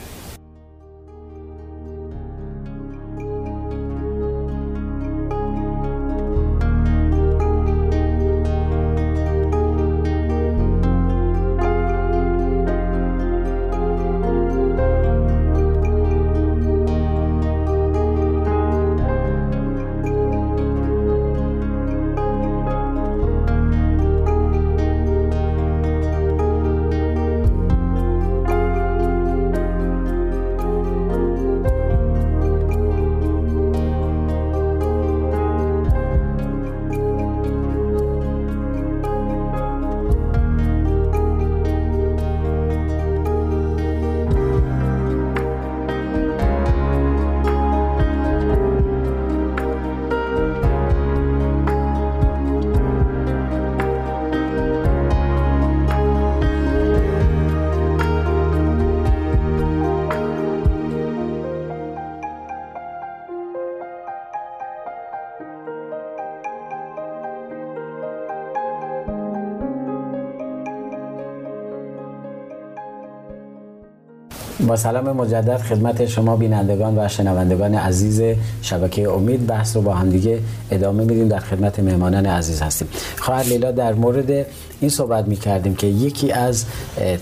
با 74.59 74.75
سلام 74.75 75.11
مجدد 75.11 75.57
خدمت 75.57 76.05
شما 76.05 76.35
بینندگان 76.35 76.97
و 76.97 77.07
شنوندگان 77.07 77.75
عزیز 77.75 78.21
شبکه 78.61 79.09
امید. 79.09 79.47
بحث 79.47 79.75
رو 79.75 79.81
با 79.81 79.93
هم 79.93 80.09
دیگه 80.09 80.39
ادامه 80.71 81.03
میدیم. 81.03 81.27
در 81.27 81.39
خدمت 81.39 81.79
مهمانان 81.79 82.25
عزیز 82.25 82.61
هستیم. 82.61 82.87
خواهر 83.17 83.43
لیلا 83.43 83.71
در 83.71 83.93
مورد 83.93 84.45
این 84.79 84.89
صحبت 84.89 85.27
می 85.27 85.35
کردیم 85.35 85.75
که 85.75 85.87
یکی 85.87 86.31
از 86.31 86.65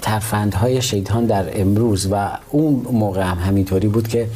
ترفندهای 0.02 0.82
شیطان 0.82 1.26
در 1.26 1.62
امروز 1.62 2.08
و 2.12 2.30
اون 2.52 2.86
موقع 2.92 3.22
هم 3.22 3.38
همینطوری 3.38 3.88
بود 3.88 4.08
که 4.08 4.28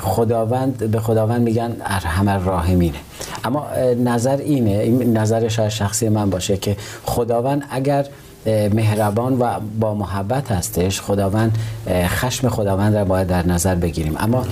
خداوند 0.00 0.90
به 0.90 1.00
خداوند 1.00 1.42
میگن 1.42 1.76
ارحم 1.84 2.28
الراحمینه 2.28 2.98
اما 3.44 3.66
نظر 4.04 4.36
اینه 4.36 4.70
این 4.70 5.16
نظر 5.16 5.48
شاید 5.48 5.68
شخصی 5.68 6.08
من 6.08 6.30
باشه 6.30 6.56
که 6.56 6.76
خداوند 7.04 7.62
اگر 7.70 8.06
مهربان 8.46 9.38
و 9.38 9.60
با 9.80 9.94
محبت 9.94 10.52
هستش. 10.52 11.00
خداوند 11.00 11.58
خشم 11.88 12.48
خداوند 12.48 12.96
را 12.96 13.04
باید 13.04 13.26
در 13.26 13.46
نظر 13.46 13.74
بگیریم. 13.74 14.16
اما 14.18 14.44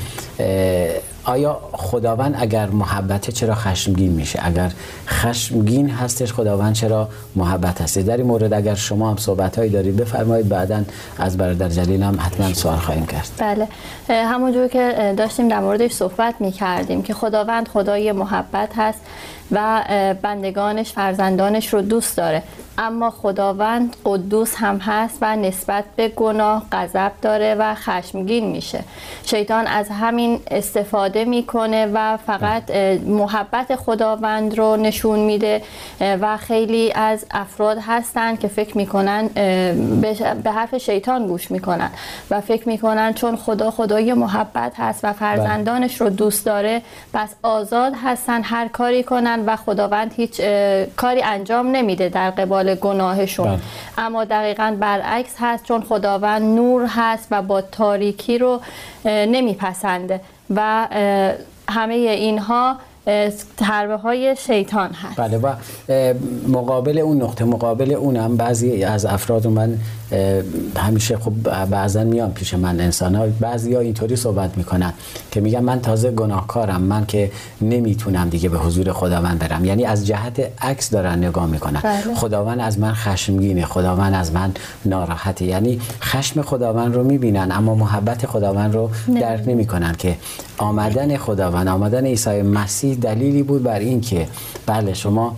آیا 1.25 1.61
خداوند 1.72 2.34
اگر 2.38 2.66
محبته 2.66 3.32
چرا 3.32 3.54
خشمگین 3.54 4.12
میشه؟ 4.12 4.40
اگر 4.42 4.72
خشمگین 5.08 5.90
هستش 5.90 6.32
خداوند 6.32 6.75
چرا 6.75 7.08
محبت 7.37 7.80
هسته 7.80 8.02
در 8.02 8.16
این 8.16 8.26
مورد 8.26 8.52
اگر 8.52 8.75
شما 8.75 9.11
هم 9.11 9.16
صحبت 9.16 9.58
هایی 9.58 9.70
دارید 9.70 9.96
بفرمایید. 9.96 10.49
بعدا 10.49 10.82
از 11.18 11.37
برادر 11.37 11.68
جلیل 11.68 12.02
هم 12.02 12.18
حتما 12.20 12.54
سوال 12.54 12.76
خواهیم 12.76 13.06
کرد. 13.06 13.28
بله. 13.38 13.68
همونجور 14.08 14.68
که 14.68 15.14
داشتیم 15.16 15.49
در 15.49 15.61
موردش 15.61 15.92
صحبت 15.92 16.34
می‌کردیم 16.40 17.02
که 17.02 17.14
خداوند 17.14 17.68
خدای 17.68 18.12
محبت 18.12 18.68
هست. 18.76 19.00
و 19.52 19.82
بندگانش 20.23 20.92
فرزندانش 20.92 21.75
رو 21.75 21.82
دوست 21.82 22.16
داره. 22.16 22.42
اما 22.78 23.11
خداوند 23.11 23.97
قدوس 24.04 24.54
هم 24.56 24.78
هست 24.78 25.18
و 25.21 25.37
نسبت 25.37 25.85
به 25.97 26.09
گناه 26.09 26.66
غضب 26.73 27.12
داره 27.23 27.54
و 27.59 27.75
خشمگین 27.75 28.47
میشه. 28.47 28.85
شیطان 29.25 29.66
از 29.66 29.88
همین 29.88 30.40
استفاده 30.50 31.25
می‌کنه 31.25 31.87
و 31.94 32.16
فقط 32.26 32.71
محبت 33.06 33.76
خداوند 33.76 34.59
رو 34.59 34.76
نشون 34.76 35.18
میده 35.18 35.62
و 36.00 36.37
خیلی 36.37 36.92
از 36.92 37.26
افراد 37.30 37.78
هستن 37.87 38.37
که 38.37 38.49
فکر 38.49 38.76
می‌کنن 38.76 39.26
به 40.42 40.50
حرف 40.50 40.76
شیطان 40.76 41.26
گوش 41.26 41.50
می‌کنن 41.50 41.90
و 42.30 42.40
فکر 42.40 42.68
می‌کنن 42.68 43.12
چون 43.12 43.37
خدا 43.37 43.71
خدای 43.71 44.12
محبت 44.12 44.73
هست 44.76 45.04
و 45.04 45.12
فرزندانش 45.12 46.00
رو 46.00 46.11
دوست 46.11 46.47
داره 46.47 46.82
پس 47.12 47.35
آزاد 47.42 47.92
هستن 48.04 48.42
هر 48.42 48.68
کاری 48.68 49.02
کنن 49.02 49.41
و 49.46 49.56
خداوند 49.56 50.12
هیچ 50.16 50.40
کاری 50.96 51.22
انجام 51.22 51.66
نمیده 51.66 52.08
در 52.08 52.30
قبال 52.30 52.75
گناهشون 52.75 53.46
بله. 53.46 53.58
اما 53.99 54.25
دقیقا 54.25 54.76
برعکس 54.80 55.34
هست 55.40 55.64
چون 55.64 55.82
خداوند 55.82 56.42
نور 56.42 56.87
هست 56.88 57.28
و 57.30 57.42
با 57.42 57.61
تاریکی 57.61 58.38
رو 58.38 58.61
نمیپسنده 59.04 60.20
و 60.50 60.88
همه 61.68 61.94
اینها 61.94 62.76
تربه 63.56 63.97
های 63.97 64.37
شیطان 64.37 64.90
هست. 64.90 65.21
بله 65.21 65.38
و 65.38 65.54
مقابل 66.49 66.99
اون 66.99 67.23
نقطه 67.23 67.44
مقابل 67.44 67.92
اونم 67.92 68.37
بعضی 68.37 68.85
از 68.85 69.06
افراد 69.06 69.47
من 69.47 69.78
همیشه 70.76 71.16
خب 71.16 71.32
بعضا 71.71 72.04
میان 72.04 72.32
پیش 72.32 72.54
من 72.54 72.80
انسان 72.80 73.14
ها 73.14 73.26
بعضی 73.40 73.75
ها 73.75 73.80
اینطوری 73.80 74.16
صحبت 74.16 74.59
می‌کنن 74.59 74.92
که 75.30 75.40
میگن 75.40 75.61
من 75.61 75.80
تازه 75.80 76.11
گناهکارم 76.11 76.82
من 76.82 77.06
که 77.06 77.30
نمی‌تونم 77.61 78.28
دیگه 78.28 78.49
به 78.49 78.59
حضور 78.59 78.92
خداوند 78.92 79.38
برم. 79.38 79.64
یعنی 79.64 79.85
از 79.85 80.06
جهت 80.06 80.50
عکس 80.62 80.90
دارن 80.90 81.25
نگاه 81.25 81.47
می‌کنن. 81.47 81.80
بله. 81.80 82.14
خداوند 82.14 82.61
از 82.61 82.78
من 82.78 82.92
خشمگینه 82.92 83.64
خداوند 83.64 84.14
از 84.14 84.32
من 84.32 84.52
ناراحته. 84.85 85.44
یعنی 85.44 85.80
خشم 86.02 86.42
خداوند 86.42 86.94
رو 86.94 87.04
می‌بینن 87.04 87.52
اما 87.52 87.75
محبت 87.75 88.26
خداوند 88.26 88.75
رو 88.75 88.90
درک 89.21 89.42
نمی‌کنن 89.47 89.94
که 89.99 90.16
آمدن 90.59 91.16
خداوند 91.16 91.68
آمدن 91.68 92.06
عیسی 92.06 92.42
مسیح 92.42 92.91
دلیلی 92.94 93.42
بود 93.42 93.62
بر 93.62 93.78
این 93.78 94.00
که 94.00 94.28
بله 94.66 94.94
شما 94.94 95.37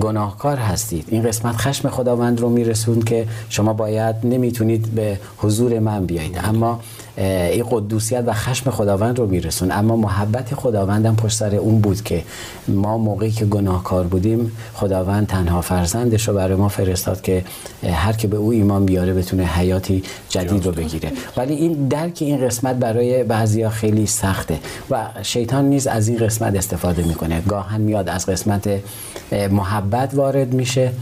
گناهکار 0.00 0.56
هستید. 0.56 1.04
این 1.08 1.22
قسمت 1.22 1.56
خشم 1.56 1.88
خداوند 1.88 2.40
رو 2.40 2.48
میرسون 2.48 3.02
که 3.02 3.26
شما 3.48 3.72
باید 3.72 4.16
نمی‌تونید 4.24 4.86
به 4.94 5.18
حضور 5.38 5.78
من 5.78 6.06
بیایید. 6.06 6.40
اما 6.44 6.80
این 7.16 7.64
قدوسیت 7.70 8.24
و 8.26 8.32
خشم 8.32 8.70
خداوند 8.70 9.18
رو 9.18 9.26
میرسون. 9.26 9.72
اما 9.72 9.96
محبت 9.96 10.54
خداوندم 10.54 11.16
پشت 11.16 11.36
سر 11.36 11.54
اون 11.54 11.80
بود 11.80 12.02
که 12.02 12.22
ما 12.68 12.98
موقعی 12.98 13.30
که 13.30 13.44
گناهکار 13.44 14.06
بودیم 14.06 14.52
خداوند 14.74 15.26
تنها 15.26 15.60
فرزندش 15.60 16.28
رو 16.28 16.34
برای 16.34 16.56
ما 16.56 16.68
فرستاد 16.68 17.20
که 17.22 17.44
هر 17.92 18.12
که 18.12 18.28
به 18.28 18.36
او 18.36 18.52
ایمان 18.52 18.86
بیاره 18.86 19.14
بتونه 19.14 19.44
حیاتی 19.44 20.02
جدید 20.28 20.66
رو 20.66 20.72
بگیره. 20.72 21.12
ولی 21.36 21.54
این 21.54 21.88
درک 21.88 22.18
این 22.20 22.46
قسمت 22.46 22.76
برای 22.76 23.24
بعضیا 23.24 23.70
خیلی 23.70 24.06
سخته 24.06 24.58
و 24.90 25.06
شیطان 25.22 25.64
نیز 25.64 25.86
از 25.86 26.08
این 26.08 26.18
قسمت 26.18 26.56
استفاده 26.56 27.02
می‌کنه. 27.02 27.40
گاهن 27.40 27.80
میاد 27.80 28.08
از 28.08 28.26
قسمت 28.26 28.68
محبت 29.50 30.14
وارد 30.14 30.54
میشه. 30.54 30.92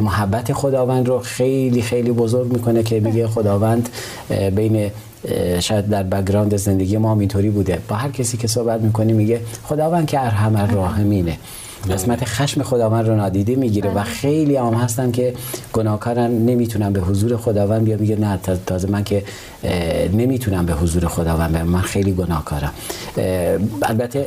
محبت 0.00 0.52
خداوند 0.52 1.08
رو 1.08 1.18
خیلی 1.18 1.82
خیلی 1.82 2.12
بزرگ 2.12 2.52
می‌کنه 2.52 2.82
که 2.82 3.00
میگه 3.00 3.28
خداوند 3.28 3.88
بین 4.56 4.90
شاید 5.60 5.88
در 5.88 6.02
بگراند 6.02 6.56
زندگی 6.56 6.96
ما 6.96 7.20
اینطوری 7.20 7.50
بوده. 7.50 7.78
با 7.88 7.96
هر 7.96 8.10
کسی 8.10 8.36
که 8.36 8.48
صحبت 8.48 8.80
می‌کنی 8.80 9.12
میگه 9.12 9.40
خداوند 9.62 10.06
که 10.06 10.20
ارحم 10.20 10.56
الراحمینه 10.56 11.38
قسمت 11.90 12.24
خشم 12.24 12.62
خداوند 12.62 13.08
رو 13.08 13.16
نادیده 13.16 13.54
می‌گیره 13.54 13.90
و 13.90 13.94
بله. 13.94 14.02
خیلی 14.02 14.56
عام 14.56 14.74
هستن 14.74 15.10
که 15.10 15.34
گناهکارن 15.72 16.30
نمی‌تونن 16.30 16.92
به 16.92 17.00
حضور 17.00 17.36
خداوند 17.36 17.84
بیا 17.84 17.96
میگه 17.96 18.16
نه 18.16 18.38
تازه 18.66 18.90
من 18.90 19.04
که 19.04 19.22
نمی‌تونم 20.12 20.66
به 20.66 20.72
حضور 20.72 21.06
خداوند 21.06 21.56
من 21.56 21.80
خیلی 21.80 22.12
گناهکارم. 22.12 22.72
البته 23.82 24.26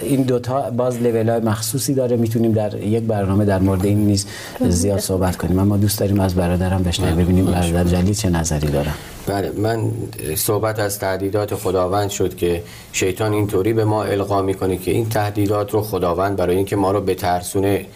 این 0.00 0.22
دوتا 0.22 0.70
باز 0.70 1.02
لیول 1.02 1.28
های 1.28 1.40
مخصوصی 1.40 1.94
داره. 1.94 2.16
می‌تونیم 2.16 2.52
در 2.52 2.74
یک 2.74 3.02
برنامه 3.02 3.44
در 3.44 3.58
مورد 3.58 3.84
این 3.84 4.06
نیز 4.06 4.26
زیاد 4.68 4.98
صحبت 4.98 5.36
کنیم. 5.36 5.58
اما 5.58 5.76
دوست 5.76 5.98
داریم 5.98 6.20
از 6.20 6.34
برادرم 6.34 6.82
بشنویم 6.82 7.16
ببینیم 7.16 7.44
برادر 7.44 7.84
جلی 7.84 8.14
چه 8.14 8.30
نظری 8.30 8.68
دارم 8.68 8.94
بله 9.26 9.50
من 9.50 9.90
صحبت 10.36 10.78
از 10.78 10.98
تهدیدات 10.98 11.54
خداوند 11.54 12.10
شد 12.10 12.36
که 12.36 12.62
شیطان 12.92 13.32
اینطوری 13.32 13.72
به 13.72 13.84
ما 13.84 14.04
القا 14.04 14.42
می‌کنه 14.42 14.76
که 14.76 14.90
این 14.90 15.08
تهدیدات 15.08 15.70
رو 15.70 15.82
خداوند 15.82 16.36
برای 16.36 16.56
اینکه 16.56 16.76
ما 16.76 16.90
رو 16.90 17.00
به 17.00 17.14
ترسونه 17.14 17.86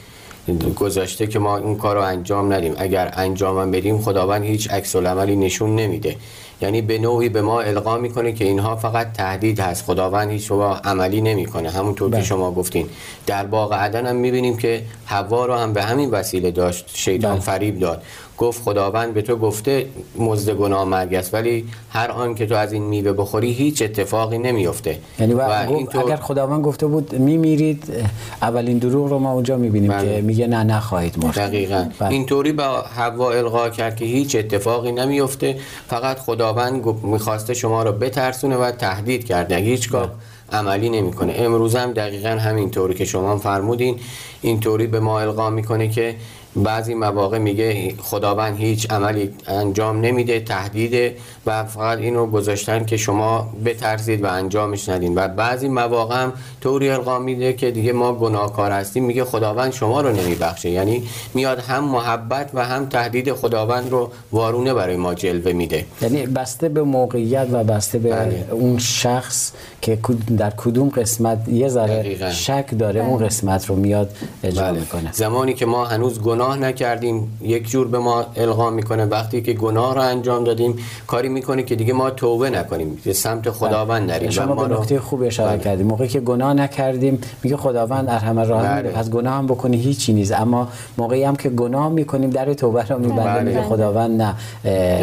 گذاشته 0.77 1.27
که 1.27 1.39
ما 1.39 1.59
اون 1.59 1.77
کار 1.77 1.97
رو 1.97 2.03
انجام 2.03 2.53
ندیم. 2.53 2.75
اگر 2.79 3.11
انجام 3.17 3.71
بدیم 3.71 3.99
خداوند 3.99 4.45
هیچ 4.45 4.71
عکس 4.71 4.97
عملی 4.97 5.37
نشون 5.37 5.77
نمیده. 5.77 6.17
یعنی 6.61 6.83
به 6.83 6.99
نوعی 6.99 7.29
به 7.29 7.43
ما 7.43 7.61
القا 7.61 7.99
می‌کنه 7.99 8.33
که 8.33 8.45
اینها 8.45 8.77
فقط 8.77 9.13
تهدید 9.13 9.61
هست 9.61 9.85
خداوند 9.85 10.31
هیچ 10.31 10.49
شما 10.49 10.75
عملی 10.75 11.21
نمی‌کنه 11.21 11.71
همونطور 11.71 12.11
که 12.11 12.17
بله. 12.17 12.25
شما 12.25 12.53
گفتین 12.53 12.89
در 13.27 13.47
باغ 13.47 13.73
عدن 13.75 14.07
هم 14.07 14.17
می‌بینیم 14.17 14.57
که 14.57 14.83
هوا 15.07 15.47
رو 15.47 15.55
هم 15.55 15.73
به 15.73 15.83
همین 15.83 16.11
وسیله 16.11 16.51
داشت 16.51 16.91
شیطان 16.95 17.33
بله. 17.33 17.41
فریب 17.41 17.79
داد 17.79 18.03
گفت 18.41 18.63
خداوند 18.63 19.15
به 19.15 19.23
تو 19.23 19.37
گفته 19.37 19.87
مزد 20.19 20.53
گناه 20.53 20.85
مرگ 20.85 21.15
است 21.15 21.35
ولی 21.35 21.65
هر 21.91 22.11
آن 22.11 22.35
که 22.35 22.47
تو 22.47 22.55
از 22.55 22.73
این 22.73 22.83
میوه 22.83 23.13
بخوری 23.13 23.53
هیچ 23.53 23.83
اتفاقی 23.83 24.39
نمیفته 24.39 24.99
یعنی 25.19 25.35
و 25.35 25.41
اگر 26.05 26.17
خداوند 26.17 26.65
گفته 26.65 26.87
بود 26.87 27.15
میمیرید 27.15 27.85
اولین 28.43 28.79
دروغ 28.79 29.11
رو 29.11 29.19
ما 29.19 29.33
اونجا 29.33 29.57
می‌بینیم 29.57 29.91
بله. 29.91 30.17
که 30.17 30.23
میگه 30.23 30.47
نه 30.47 30.65
نخواهید 30.65 31.25
مرد 31.25 31.35
دقیقا 31.35 31.89
بله. 31.99 32.11
اینطوری 32.11 32.53
با 32.53 32.81
هوا 32.81 33.33
القا 33.33 33.71
کرد 33.71 33.97
که 33.97 34.05
هیچ 34.05 34.37
اتفاقی 34.37 34.93
نمیفته 34.93 35.57
فقط 35.89 36.19
خداوند 36.19 36.87
می‌خواسته 37.03 37.55
شما 37.55 37.83
رو 37.83 37.93
بترسونه 37.93 38.57
و 38.57 38.71
تهدید 38.71 39.25
کرده 39.25 39.57
هیچگاه 39.57 40.07
بله. 40.07 40.61
عملی 40.61 40.89
نمی‌کنه 40.89 41.35
امروز 41.37 41.77
هم 41.77 41.93
دقیقا 41.93 42.29
همینطوری 42.29 42.95
که 42.95 43.05
شما 43.05 43.37
فرمودین 43.37 43.97
اینطوری 44.43 44.87
به 44.87 45.01
ما 45.01 45.21
القا 45.21 45.51
می‌کنه 45.51 45.89
که 45.89 46.15
بعضی 46.57 46.95
مواقع 46.95 47.39
میگه 47.39 47.95
خداوند 47.99 48.59
هیچ 48.59 48.91
عملی 48.91 49.31
انجام 49.47 50.01
نمیده 50.01 50.41
تهدیده 50.41 51.17
و 51.47 51.65
فقط 51.65 51.99
اینو 51.99 52.27
گذاشتن 52.27 52.85
که 52.85 52.97
شما 52.97 53.55
بترسید 53.65 54.25
و 54.25 54.27
انجامش 54.27 54.89
ندین 54.89 55.15
و 55.15 55.29
بعضی 55.29 55.69
مواقع 55.69 56.23
هم 56.23 56.33
طوری 56.61 56.91
القا 56.91 57.19
میده 57.19 57.53
که 57.53 57.71
دیگه 57.71 57.93
ما 57.93 58.13
گناهکار 58.13 58.71
هستیم 58.71 59.05
میگه 59.05 59.25
خداوند 59.25 59.73
شما 59.73 60.01
رو 60.01 60.13
نمیبخشه 60.13 60.71
یعنی 60.71 61.03
میاد 61.35 61.59
هم 61.59 61.85
محبت 61.85 62.51
و 62.55 62.65
هم 62.65 62.87
تهدید 62.87 63.33
خداوند 63.33 63.91
رو 63.91 64.11
وارونه 64.33 64.75
برای 64.75 64.97
ما 64.97 65.15
جلوه 65.15 65.53
میده 65.53 65.87
یعنی 66.03 66.27
بسته 66.27 66.69
به 66.69 66.83
موقعیت 66.83 67.47
و 67.53 67.65
بسته 67.65 67.99
به 67.99 68.11
بله. 68.11 68.47
اون 68.51 68.79
شخص 68.79 69.53
که 69.83 69.99
در 70.39 70.53
کدوم 70.57 70.89
قسمت 70.89 71.49
یه 71.49 71.69
ذره 71.69 72.31
شک 72.33 72.67
داره 72.79 73.01
اون 73.01 73.19
بله. 73.19 73.27
قسمت 73.27 73.67
رو 73.67 73.77
میاد 73.77 74.11
اجرا 74.43 74.65
بله. 74.65 74.81
می‌کنه 74.81 75.13
زمانی 75.13 75.55
که 75.55 75.67
ما 75.67 75.85
هنوز 75.85 76.21
گناه 76.21 76.40
نکردیم. 76.49 77.39
یک 77.43 77.71
جور 77.71 77.89
به 77.89 77.99
ما 77.99 78.27
القا 78.37 78.71
می‌کنه. 78.71 79.05
وقتی 79.05 79.43
که 79.43 79.53
گناه 79.53 79.95
رو 79.95 80.01
انجام 80.01 80.45
دادیم 80.45 80.77
کاری 81.07 81.29
می‌کنه 81.29 81.63
که 81.63 81.75
دیگه 81.77 81.93
ما 81.93 82.11
توبه 82.11 82.51
نکنیم. 82.51 82.99
به 83.05 83.13
سمت 83.13 83.51
خداوند 83.51 84.11
نریم. 84.11 84.31
شما 84.31 84.55
به 84.55 84.75
نکته 84.75 85.01
خوب 85.01 85.23
اشاره 85.23 85.51
بله. 85.51 85.65
کردیم 85.65 85.87
موقعی 85.87 86.09
که 86.09 86.21
گناه 86.21 86.55
نکردیم 86.55 87.19
میگه 87.43 87.57
خداوند 87.57 88.11
ارحم 88.11 88.39
الراحمین 88.39 88.83
بله. 88.83 88.91
پس 88.91 89.11
گناه 89.11 89.35
هم 89.35 89.47
بکنی 89.47 89.77
هیچی 89.77 90.13
نیست. 90.13 90.33
اما 90.33 90.69
موقعی 90.99 91.25
هم 91.25 91.37
که 91.37 91.49
گناه 91.49 91.89
می‌کنیم 91.89 92.31
در 92.31 92.55
توبه 92.55 92.89
رو 92.89 92.99
میبنده 92.99 93.23
بله. 93.23 93.43
میگه 93.43 93.63
خداوند 93.63 94.23
نه 94.23 94.35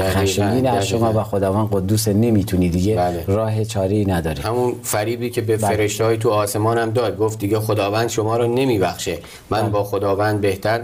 خشمگین 0.02 0.68
از 0.68 0.88
شما 0.88 1.14
و 1.14 1.24
خداوند 1.24 1.68
قدوس 1.72 2.08
نمی‌تونی 2.08 2.70
دیگه. 2.70 2.96
بله. 2.96 3.24
راه 3.28 3.66
چاره 3.66 3.96
ای 3.96 4.06
نداری. 4.06 4.42
همون 4.42 4.74
فریبی 4.84 5.30
که 5.30 5.42
به 5.42 5.58
بله. 5.58 5.76
فرشته 5.76 6.04
های 6.04 6.18
تو 6.18 6.30
آسمان 6.30 6.78
هم 6.78 6.92
داد. 6.92 7.18
گفت 7.18 7.40
دیگه 7.40 7.60
خداوند 7.60 8.10
شما 8.10 8.38
رو 8.38 8.48
نمیبخشه. 8.48 9.18
من 9.50 9.62
بله. 9.62 9.70
با 9.70 9.84
خداوند 9.84 10.42
بهتر 10.42 10.82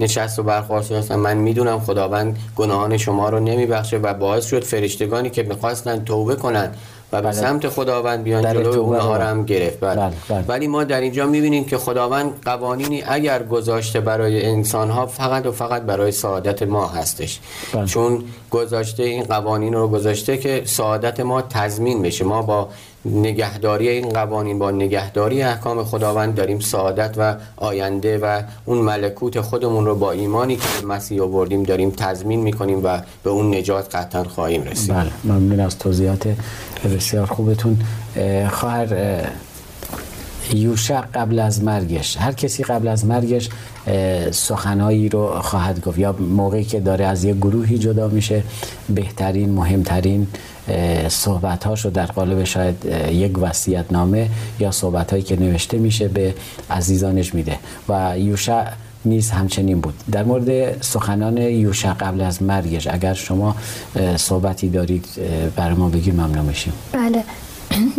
نشست 0.00 0.38
و 0.38 0.42
برخواست 0.42 0.92
هستم 0.92 1.16
من 1.16 1.36
می‌دونم 1.36 1.80
خداوند 1.80 2.38
گناهان 2.56 2.96
شما 2.96 3.28
رو 3.28 3.40
نمیبخشه 3.40 3.96
و 3.96 4.14
باعث 4.14 4.46
شد 4.46 4.64
فرشتگانی 4.64 5.30
که 5.30 5.42
می‌خواستن 5.42 6.04
توبه 6.04 6.36
کنن 6.36 6.70
و 7.12 7.16
به 7.16 7.22
بله. 7.22 7.32
سمت 7.32 7.68
خداوند 7.68 8.24
بیان 8.24 8.42
جلوی 8.42 8.76
اونها 8.76 9.16
رو 9.16 9.22
هم 9.22 9.44
گرفت 9.44 9.80
بله. 9.80 9.96
بله. 9.96 10.12
بله. 10.28 10.44
ولی 10.48 10.66
ما 10.66 10.84
در 10.84 11.00
اینجا 11.00 11.26
می‌بینیم 11.26 11.64
که 11.64 11.78
خداوند 11.78 12.32
قوانینی 12.44 13.02
اگر 13.06 13.42
گذاشته 13.42 14.00
برای 14.00 14.46
انسان 14.46 14.90
ها 14.90 15.06
فقط 15.06 15.46
و 15.46 15.52
فقط 15.52 15.82
برای 15.82 16.12
سعادت 16.12 16.62
ما 16.62 16.86
هستش 16.86 17.40
بله. 17.74 17.86
چون 17.86 18.24
گذاشته 18.50 19.02
این 19.02 19.24
قوانین 19.24 19.74
رو 19.74 19.88
گذاشته 19.88 20.38
که 20.38 20.62
سعادت 20.64 21.20
ما 21.20 21.42
تضمین 21.42 22.02
بشه 22.02 22.24
ما 22.24 22.42
با 22.42 22.68
نگهداری 23.04 23.88
این 23.88 24.08
قوانین 24.08 24.58
با 24.58 24.70
نگهداری 24.70 25.42
احکام 25.42 25.84
خداوند 25.84 26.34
داریم. 26.34 26.60
سعادت 26.60 27.14
و 27.16 27.36
آینده 27.56 28.18
و 28.18 28.42
اون 28.64 28.78
ملکوت 28.78 29.40
خودمون 29.40 29.86
رو 29.86 29.94
با 29.94 30.12
ایمانی 30.12 30.56
که 30.56 30.62
به 30.80 30.86
مسیح 30.86 31.22
آوردیم 31.22 31.62
داریم 31.62 31.90
تضمین 31.90 32.40
می‌کنیم 32.40 32.84
و 32.84 33.00
به 33.22 33.30
اون 33.30 33.54
نجات 33.54 33.94
قطعا 33.94 34.24
خواهیم 34.24 34.62
رسید. 34.62 34.94
بله 34.94 35.10
ممنون 35.24 35.60
از 35.60 35.78
توضیحات 35.78 36.28
بسیار 36.96 37.26
خوبتون. 37.26 37.78
خواهر 38.50 39.20
یوشع 40.54 41.00
قبل 41.00 41.38
از 41.38 41.64
مرگش 41.64 42.16
هر 42.16 42.32
کسی 42.32 42.62
قبل 42.62 42.88
از 42.88 43.06
مرگش 43.06 43.48
سخنهایی 44.30 45.08
رو 45.08 45.40
خواهد 45.40 45.84
گفت 45.84 45.98
یا 45.98 46.12
موقعی 46.12 46.64
که 46.64 46.80
داره 46.80 47.04
از 47.04 47.24
یک 47.24 47.36
گروهی 47.36 47.78
جدا 47.78 48.08
میشه 48.08 48.42
بهترین 48.88 49.50
مهمترین 49.50 50.26
صحبت 51.08 51.66
رو 51.66 51.90
در 51.90 52.06
قالب 52.06 52.44
شاید 52.44 52.84
یک 53.12 53.38
وصیت 53.38 53.84
نامه 53.92 54.28
یا 54.60 54.70
صحبت 54.70 55.10
هایی 55.10 55.22
که 55.22 55.40
نوشته 55.40 55.78
میشه 55.78 56.08
به 56.08 56.34
عزیزانش 56.70 57.34
میده. 57.34 57.58
و 57.88 58.18
یوشع 58.18 58.64
نیز 59.04 59.30
همچنین 59.30 59.80
بود. 59.80 59.94
در 60.12 60.22
مورد 60.22 60.82
سخنان 60.82 61.38
یوشع 61.38 61.92
قبل 61.92 62.20
از 62.20 62.42
مرگش 62.42 62.86
اگر 62.86 63.14
شما 63.14 63.56
صحبتی 64.16 64.68
دارید 64.68 65.06
برای 65.56 65.74
ما 65.74 65.88
بگید 65.88 66.14
ممنون 66.14 66.44
میشیم. 66.44 66.72
بله. 66.92 67.24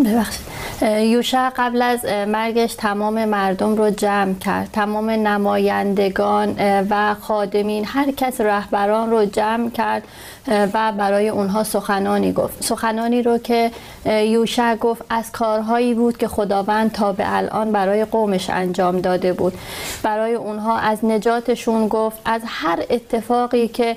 ببخشید. 0.05 0.45
یوشع 0.81 1.49
قبل 1.49 1.81
از 1.81 2.05
مرگش 2.05 2.75
تمام 2.75 3.25
مردم 3.25 3.75
رو 3.75 3.89
جمع 3.89 4.33
کرد. 4.33 4.69
تمام 4.73 5.09
نمایندگان 5.09 6.55
و 6.89 7.15
خادمین 7.21 7.85
هر 7.87 8.11
کس 8.11 8.41
رهبران 8.41 9.09
رو 9.09 9.25
جمع 9.25 9.69
کرد 9.69 10.03
و 10.47 10.91
برای 10.97 11.29
اونها 11.29 11.63
سخنانی 11.63 12.33
گفت. 12.33 12.63
سخنانی 12.63 13.21
رو 13.21 13.37
که 13.37 13.71
یوشع 14.05 14.75
گفت 14.75 15.01
از 15.09 15.31
کارهایی 15.31 15.93
بود 15.93 16.17
که 16.17 16.27
خداوند 16.27 16.91
تا 16.91 17.11
به 17.11 17.23
الان 17.27 17.71
برای 17.71 18.05
قومش 18.05 18.49
انجام 18.49 18.99
داده 18.99 19.33
بود. 19.33 19.53
برای 20.03 20.33
اونها 20.33 20.77
از 20.77 21.05
نجاتشون 21.05 21.87
گفت 21.87 22.19
از 22.25 22.41
هر 22.45 22.83
اتفاقی 22.89 23.67
که 23.67 23.95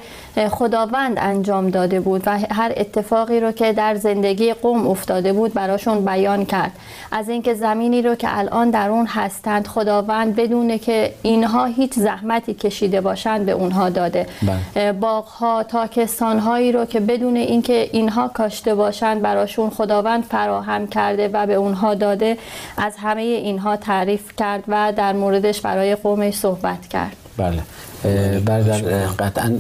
خداوند 0.50 1.16
انجام 1.20 1.70
داده 1.70 2.00
بود 2.00 2.22
و 2.26 2.38
هر 2.50 2.72
اتفاقی 2.76 3.40
رو 3.40 3.52
که 3.52 3.72
در 3.72 3.94
زندگی 3.94 4.52
قوم 4.52 4.86
افتاده 4.86 5.32
بود 5.32 5.54
براشون 5.74 6.04
بیان 6.04 6.44
کرد 6.44 6.72
از 7.12 7.28
اینکه 7.28 7.54
زمینی 7.54 8.02
رو 8.02 8.14
که 8.14 8.38
الان 8.38 8.70
در 8.70 8.88
اون 8.88 9.06
هستند 9.06 9.66
خداوند 9.66 10.37
بدونه 10.37 10.78
که 10.78 11.14
اینها 11.22 11.64
هیچ 11.64 11.94
زحمتی 11.94 12.54
کشیده 12.54 13.00
باشند 13.00 13.46
به 13.46 13.52
اونها 13.52 13.90
داده 13.90 14.26
بله. 14.74 14.92
باغ 14.92 15.62
تاکستان 15.68 16.38
هایی 16.38 16.72
رو 16.72 16.84
که 16.84 17.00
بدون 17.00 17.37
اینکه 17.37 17.88
اینها 17.92 18.28
کاشته 18.28 18.74
باشند 18.74 19.22
براشون 19.22 19.70
خداوند 19.70 20.24
فراهم 20.24 20.87
کرده 20.87 21.28
و 21.32 21.46
به 21.46 21.54
اونها 21.54 21.94
داده 21.94 22.38
از 22.76 22.92
همه 22.98 23.22
اینها 23.22 23.76
تعریف 23.76 24.37
کرد 24.37 24.64
و 24.68 24.92
در 24.96 25.12
موردش 25.12 25.60
برای 25.60 25.94
قومش 25.94 26.34
صحبت 26.34 26.88
کرد 26.88 27.16
بله 27.37 27.62
در 28.46 28.72
قطعا 29.06 29.58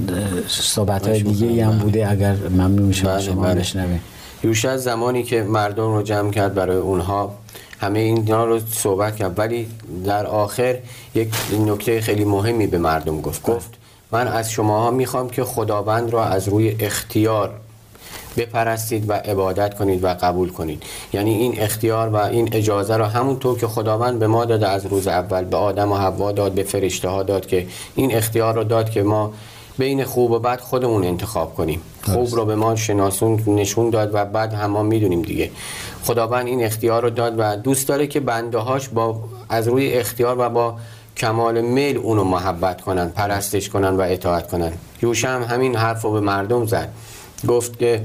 صحبت 0.48 1.08
های 1.08 1.22
دیگه 1.22 1.66
هم. 1.66 1.78
بوده 1.78 2.10
اگر 2.10 2.34
ممنون 2.50 2.82
میشه 2.82 3.06
بله 3.06 3.20
شما 3.20 3.42
بله. 3.42 3.54
بشنویم 3.54 4.00
یوشع 4.42 4.76
زمانی 4.76 5.22
که 5.22 5.42
مردم 5.42 5.94
رو 5.94 6.02
جمع 6.02 6.30
کرد 6.30 6.54
برای 6.54 6.76
اونها 6.76 7.34
همه 7.80 7.98
اینا 7.98 8.44
رو 8.44 8.60
صحبت 8.60 9.16
کرد. 9.16 9.38
ولی 9.38 9.68
در 10.06 10.26
آخر 10.26 10.78
یک 11.14 11.28
نکته 11.66 12.00
خیلی 12.00 12.24
مهمی 12.24 12.66
به 12.66 12.78
مردم 12.78 13.20
گفت. 13.20 13.42
گفت 13.42 13.70
من 14.12 14.28
از 14.28 14.50
شماها 14.50 14.90
می‌خوام 14.90 15.30
که 15.30 15.44
خداوند 15.44 16.10
را 16.10 16.24
از 16.24 16.48
روی 16.48 16.76
اختیار 16.80 17.50
بپرستید 18.36 19.10
و 19.10 19.12
عبادت 19.12 19.74
کنید 19.74 20.04
و 20.04 20.08
قبول 20.08 20.48
کنید. 20.48 20.82
یعنی 21.12 21.34
این 21.34 21.60
اختیار 21.60 22.08
و 22.08 22.16
این 22.16 22.48
اجازه 22.52 22.96
را 22.96 23.08
همونطور 23.08 23.58
که 23.58 23.66
خداوند 23.66 24.18
به 24.18 24.26
ما 24.26 24.44
داده 24.44 24.68
از 24.68 24.86
روز 24.86 25.08
اول 25.08 25.44
به 25.44 25.56
آدم 25.56 25.92
و 25.92 25.96
حوا 25.96 26.32
داد 26.32 26.52
به 26.52 26.62
فرشته 26.62 27.08
ها 27.08 27.22
داد 27.22 27.46
که 27.46 27.66
این 27.94 28.14
اختیار 28.14 28.54
را 28.54 28.64
داد 28.64 28.90
که 28.90 29.02
ما 29.02 29.32
بین 29.78 30.04
خوب 30.04 30.30
و 30.30 30.38
بد 30.38 30.60
خودمون 30.60 31.04
انتخاب 31.04 31.54
کنیم. 31.54 31.80
خوب 32.02 32.34
رو 32.34 32.44
به 32.44 32.54
ما 32.54 32.76
شناسون 32.76 33.42
نشون 33.46 33.90
داد 33.90 34.10
و 34.14 34.24
بعد 34.24 34.52
هم 34.54 34.70
ما 34.70 34.82
می‌دونیم 34.82 35.22
دیگه. 35.22 35.50
خداوند 36.04 36.46
این 36.46 36.64
اختیار 36.64 37.02
رو 37.02 37.10
داد 37.10 37.34
و 37.38 37.56
دوست 37.56 37.88
داره 37.88 38.06
که 38.06 38.20
بنده 38.20 38.58
هاش 38.58 38.88
با 38.88 39.20
از 39.48 39.68
روی 39.68 39.92
اختیار 39.92 40.36
و 40.38 40.48
با 40.48 40.76
کمال 41.16 41.60
میل 41.60 41.96
اونو 41.96 42.24
محبت 42.24 42.80
کنن 42.80 43.08
پرستش 43.08 43.68
کنن 43.68 43.96
و 43.96 44.00
اطاعت 44.00 44.50
کنن. 44.50 44.72
یوشع 45.02 45.28
هم 45.28 45.42
همین 45.42 45.76
حرف 45.76 46.02
رو 46.02 46.12
به 46.12 46.20
مردم 46.20 46.66
زد. 46.66 46.88
گفت 47.48 47.78
که 47.78 48.02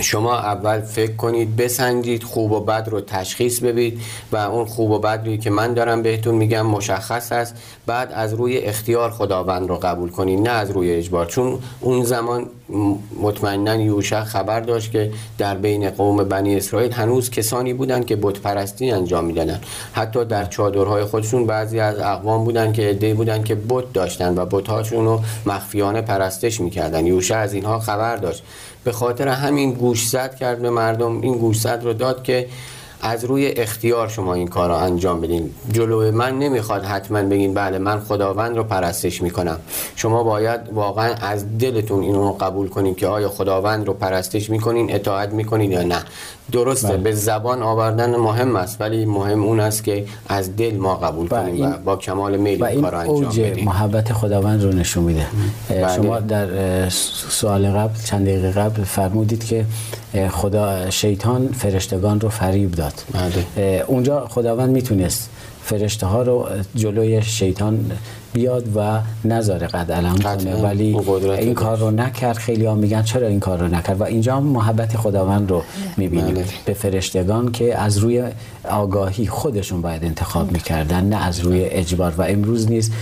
شما 0.00 0.38
اول 0.38 0.80
فکر 0.80 1.16
کنید 1.16 1.56
بسنجید 1.56 2.22
خوب 2.22 2.52
و 2.52 2.60
بد 2.60 2.88
رو 2.90 3.00
تشخیص 3.00 3.60
بدید 3.60 4.00
و 4.32 4.36
اون 4.36 4.64
خوب 4.64 4.90
و 4.90 4.98
بدی 4.98 5.38
که 5.38 5.50
من 5.50 5.74
دارم 5.74 6.02
بهتون 6.02 6.34
میگم 6.34 6.66
مشخص 6.66 7.32
است. 7.32 7.54
بعد 7.86 8.12
از 8.12 8.34
روی 8.34 8.58
اختیار 8.58 9.10
خداوند 9.10 9.68
رو 9.68 9.76
قبول 9.76 10.10
کنید 10.10 10.40
نه 10.40 10.50
از 10.50 10.70
روی 10.70 10.90
اجبار. 10.90 11.26
چون 11.26 11.58
اون 11.80 12.04
زمان 12.04 12.46
مطمئنا 13.20 13.74
یوشع 13.76 14.24
خبر 14.24 14.60
داشت 14.60 14.90
که 14.90 15.10
در 15.38 15.54
بین 15.54 15.90
قوم 15.90 16.24
بنی 16.24 16.56
اسرائیل 16.56 16.92
هنوز 16.92 17.30
کسانی 17.30 17.74
بودند 17.74 18.06
که 18.06 18.16
بت 18.16 18.38
پرستی 18.38 18.90
انجام 18.90 19.24
می‌دادن 19.24 19.60
حتی 19.92 20.24
در 20.24 20.44
چادرهای 20.44 21.04
خودشون 21.04 21.46
بعضی 21.46 21.80
از 21.80 21.98
اقوام 21.98 22.44
بودند 22.44 22.74
که 22.74 22.82
عده 22.82 23.14
بودند 23.14 23.44
که 23.44 23.54
بت 23.54 23.92
داشتن 23.92 24.38
و 24.38 24.46
بتهاشون 24.46 25.04
رو 25.04 25.20
مخفیانه 25.46 26.00
پرستش 26.02 26.60
می‌کردن 26.60 27.06
یوشع 27.06 27.36
از 27.36 27.52
اینها 27.52 27.78
خبر 27.78 28.16
داشت. 28.16 28.42
به 28.84 28.92
خاطر 28.92 29.28
همین 29.28 29.72
گوشزد 29.72 30.34
کرد 30.34 30.62
به 30.62 30.70
مردم. 30.70 31.20
این 31.20 31.38
گوشزد 31.38 31.80
رو 31.84 31.92
داد 31.92 32.22
که 32.22 32.46
از 33.02 33.24
روی 33.24 33.46
اختیار 33.46 34.08
شما 34.08 34.34
این 34.34 34.48
کار 34.48 34.68
رو 34.68 34.74
انجام 34.74 35.20
بدین. 35.20 35.50
جلو 35.72 36.12
من 36.12 36.38
نمی‌خواد 36.38 36.84
حتما 36.84 37.22
بگین 37.22 37.54
بله 37.54 37.78
من 37.78 38.00
خداوند 38.00 38.56
رو 38.56 38.64
پرستش 38.64 39.22
می‌کنم. 39.22 39.60
شما 39.96 40.22
باید 40.22 40.60
واقعا 40.72 41.14
از 41.14 41.58
دلتون 41.58 42.02
این 42.02 42.14
رو 42.14 42.32
قبول 42.32 42.68
کنین 42.68 42.94
که 42.94 43.06
آیا 43.06 43.28
خداوند 43.28 43.86
رو 43.86 43.92
پرستش 43.92 44.50
می‌کنین 44.50 44.94
اطاعت 44.94 45.32
می‌کنین 45.32 45.72
یا 45.72 45.82
نه. 45.82 46.04
درسته 46.52 46.88
بله. 46.88 46.96
به 46.96 47.12
زبان 47.12 47.62
آوردن 47.62 48.16
مهم 48.16 48.56
است 48.56 48.80
ولی 48.80 49.04
مهم 49.04 49.42
اون 49.42 49.60
است 49.60 49.84
که 49.84 50.04
از 50.28 50.56
دل 50.56 50.76
ما 50.76 50.94
قبول 50.94 51.28
کنیم 51.28 51.66
و 51.66 51.72
با 51.84 51.96
کمال 51.96 52.36
میل 52.36 52.64
این 52.64 52.80
کار 52.82 52.94
انجام 52.94 53.28
بدیم 53.28 53.64
محبت 53.64 54.12
خداوند 54.12 54.62
رو 54.62 54.72
نشون 54.72 55.04
میده 55.04 55.26
بله. 55.68 55.96
شما 55.96 56.20
در 56.20 56.88
سوال 56.88 57.70
قبل 57.70 57.94
چند 58.04 58.26
دقیقه 58.26 58.50
قبل 58.50 58.84
فرمودید 58.84 59.44
که 59.44 59.64
خدا 60.30 60.90
شیطان 60.90 61.48
فرشتگان 61.48 62.20
رو 62.20 62.28
فریب 62.28 62.70
داد 62.70 62.94
بله. 63.12 63.84
اونجا 63.86 64.26
خداوند 64.28 64.70
می‌تونست 64.70 65.30
فرشته 65.70 66.06
ها 66.06 66.22
رو 66.22 66.48
جلوی 66.74 67.22
شیطان 67.22 67.90
بیاد 68.32 68.76
و 68.76 69.00
نظاره 69.24 69.66
قد 69.66 69.92
علم 69.92 70.16
کنه. 70.16 70.62
ولی 70.62 70.96
این 71.38 71.54
کار 71.54 71.78
رو 71.78 71.90
نکرد. 71.90 72.36
خیلی 72.36 72.64
ها 72.66 72.74
میگن 72.74 73.02
چرا 73.02 73.26
این 73.26 73.40
کار 73.40 73.58
رو 73.58 73.68
نکرد؟ 73.68 74.00
و 74.00 74.04
اینجا 74.04 74.36
هم 74.36 74.42
محبت 74.42 74.96
خداوند 74.96 75.50
رو 75.50 75.62
می‌بینیم. 75.96 76.34
بله. 76.34 76.44
به 76.64 76.72
فرشتگان 76.74 77.52
که 77.52 77.78
از 77.78 77.98
روی 77.98 78.24
آگاهی 78.70 79.26
خودشون 79.26 79.82
باید 79.82 80.04
انتخاب 80.04 80.52
می‌کردن 80.52 81.04
نه 81.04 81.26
از 81.26 81.40
روی 81.40 81.64
اجبار. 81.64 82.14
و 82.18 82.22
امروز 82.22 82.70
نیست. 82.70 82.92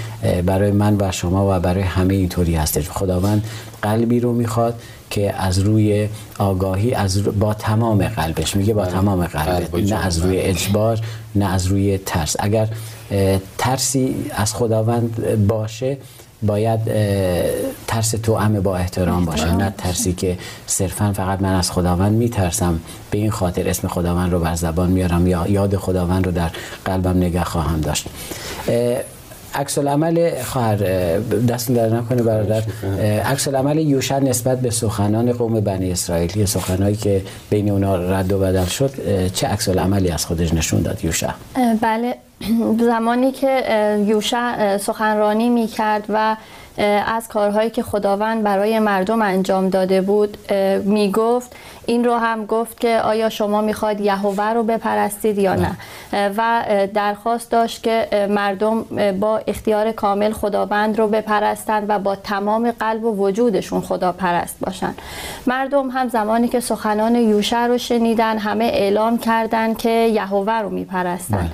برای 0.47 0.71
من 0.71 0.97
و 1.01 1.13
شما 1.13 1.57
و 1.57 1.61
برای 1.61 1.83
همه 1.83 2.15
اینطوری 2.15 2.55
هستش. 2.55 2.91
خداوند 2.91 3.45
قلبی 3.83 4.21
رو 4.21 4.33
می‌خواد. 4.33 4.75
که 5.11 5.35
از 5.35 5.59
روی 5.59 6.09
آگاهی 6.39 6.95
از 6.95 7.23
با 7.25 7.55
تمام 7.55 8.05
قلبش. 8.09 8.57
میگه 8.57 8.75
با 8.75 8.83
بله. 8.83 8.93
تمام 8.93 9.27
قلب. 9.27 9.77
نه 9.77 10.07
از 10.07 10.19
روی 10.19 10.39
اجبار 10.39 11.01
نه 11.35 11.53
از 11.53 11.67
روی 11.67 11.99
ترس. 11.99 12.37
اگر 12.39 12.69
ترسی 13.59 14.31
از 14.31 14.55
خداوند 14.55 15.47
باشه 15.49 15.97
باید 16.43 16.81
ترس 17.87 18.11
تو 18.11 18.37
همه 18.37 18.61
با 18.61 18.77
احترام 18.77 19.25
باشه. 19.25 19.45
بله. 19.45 19.55
نه 19.55 19.75
ترسی 19.79 20.13
که 20.13 20.39
صرفا 20.67 21.13
فقط 21.13 21.43
من 21.43 21.55
از 21.55 21.71
خداوند 21.71 22.13
میترسم 22.13 22.81
به 23.11 23.19
این 23.19 23.31
خاطر 23.31 23.69
اسم 23.69 23.89
خداوند 23.89 24.33
رو 24.33 24.41
بر 24.41 24.55
زبان 24.55 24.91
میارم 24.91 25.27
یا 25.27 25.47
یاد 25.49 25.77
خداوند 25.77 26.27
رو 26.27 26.33
در 26.33 26.51
قلبم 26.85 27.17
نگه 27.17 27.45
خواهم 27.45 27.81
داشت. 27.81 28.07
عکس 29.55 29.79
العمل 29.79 30.43
خواهر 30.43 30.77
دست 31.49 31.73
در 31.73 31.89
نکنه 31.89 32.23
برادر. 32.23 32.63
عکس 33.25 33.49
العمل 33.49 33.79
یوشع 33.79 34.19
نسبت 34.19 34.61
به 34.61 34.71
سخنان 34.71 35.33
قوم 35.33 35.61
بنی 35.61 35.93
اسرائیل 35.93 36.45
سخنایی 36.45 36.97
که 36.97 37.23
بین 37.51 37.71
اونا 37.71 37.97
رد 37.97 38.33
و 38.33 38.39
بدل 38.39 38.65
شد 38.65 38.91
چه 39.35 39.47
عکس 39.47 39.69
العملی 39.69 40.09
از 40.11 40.27
خودش 40.27 40.55
نشون 40.55 40.83
داد 40.83 41.05
یوشع؟ 41.05 41.31
بله. 41.81 42.28
زمانی 42.91 43.33
که 43.33 43.65
یوشع 44.07 44.77
سخنرانی 44.77 45.49
می 45.49 45.67
کرد 45.67 46.05
و 46.09 46.37
از 47.07 47.29
کارهایی 47.29 47.71
که 47.71 47.83
خداوند 47.83 48.43
برای 48.43 48.79
مردم 48.79 49.23
انجام 49.23 49.69
داده 49.69 50.01
بود 50.01 50.53
می 50.85 51.13
گفت 51.13 51.57
این 51.87 52.05
رو 52.05 52.15
هم 52.15 52.47
گفت 52.47 52.81
که 52.81 53.01
آیا 53.01 53.29
شما 53.29 53.61
می‌خواد 53.61 54.01
یهوه 54.01 54.45
رو 54.45 54.63
بپرستید 54.63 55.39
یا 55.39 55.55
نه؟ 55.55 55.77
و 56.37 56.65
درخواست 56.95 57.51
داشت 57.51 57.83
که 57.83 58.27
مردم 58.31 58.83
با 59.21 59.41
اختیار 59.47 59.93
کامل 59.93 60.33
خداوند 60.33 60.99
رو 60.99 61.09
بپرستند 61.09 61.85
و 61.89 61.99
با 61.99 62.17
تمام 62.17 62.71
قلب 62.71 63.05
و 63.05 63.17
وجودشون 63.17 63.81
خدا 63.81 64.13
پرست 64.13 64.57
باشن. 64.61 64.95
مردم 65.47 65.91
هم 65.91 66.09
زمانی 66.09 66.49
که 66.49 66.61
سخنان 66.61 67.15
یوشع 67.15 67.67
رو 67.67 67.79
شنیدن 67.79 68.39
همه 68.39 68.65
اعلام 68.65 69.19
کردند 69.19 69.79
که 69.79 69.91
یهوه 69.91 70.53
رو 70.53 70.71
میپرستن. 70.71 71.51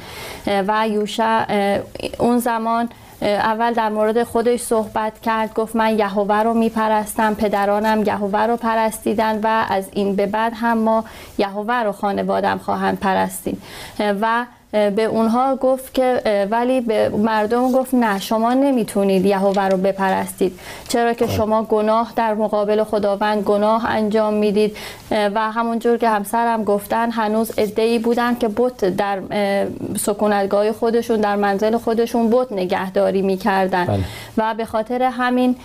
بله. 0.46 0.56
و 0.74 0.88
یوشع 0.88 1.80
اون 2.18 2.38
زمان 2.38 2.88
اول 3.22 3.72
در 3.72 3.88
مورد 3.88 4.22
خودش 4.22 4.60
صحبت 4.60 5.20
کرد 5.20 5.54
گفت 5.54 5.76
من 5.76 5.98
یهوه 5.98 6.42
رو 6.42 6.54
میپرستم 6.54 7.34
پدرانم 7.34 8.02
یهوه 8.02 8.40
رو 8.40 8.56
پرستیدن 8.56 9.40
و 9.42 9.64
از 9.68 9.88
این 9.92 10.16
به 10.16 10.26
بعد 10.26 10.52
هم 10.56 10.78
ما 10.78 11.04
یهوه 11.38 11.74
رو 11.74 11.92
خانوادم 11.92 12.58
خواهند 12.58 13.00
پرستید. 13.00 13.62
و 13.98 14.46
به 14.74 15.04
اونها 15.04 15.56
گفت 15.56 15.94
که 15.94 16.20
ولی 16.50 16.80
به 16.80 17.08
مردم 17.08 17.72
گفت 17.72 17.94
نه 17.94 18.20
شما 18.20 18.54
نمی‌تونید 18.54 19.26
یهوه 19.26 19.68
رو 19.68 19.76
بپرستید. 19.76 20.58
چرا 20.88 21.12
که 21.12 21.26
شما 21.26 21.62
گناه 21.62 22.12
در 22.16 22.34
مقابل 22.34 22.84
خداوند 22.84 23.42
گناه 23.42 23.90
انجام 23.90 24.34
می‌دید. 24.34 24.76
و 25.10 25.50
همونجور 25.50 25.96
که 25.96 26.08
همسرم 26.08 26.64
گفتن 26.64 27.10
هنوز 27.10 27.52
ادهی 27.56 27.98
بودن 27.98 28.34
که 28.34 28.48
بت 28.48 28.84
در 28.84 29.18
سکونتگاه 29.98 30.72
خودشون 30.72 31.20
در 31.20 31.36
منزل 31.36 31.76
خودشون 31.76 32.30
بت 32.30 32.52
نگهداری 32.52 33.22
می‌کردن. 33.22 33.84
بله. 33.84 33.98
و 34.36 34.54
به 34.54 34.64
خاطر 34.64 35.02
همین 35.02 35.56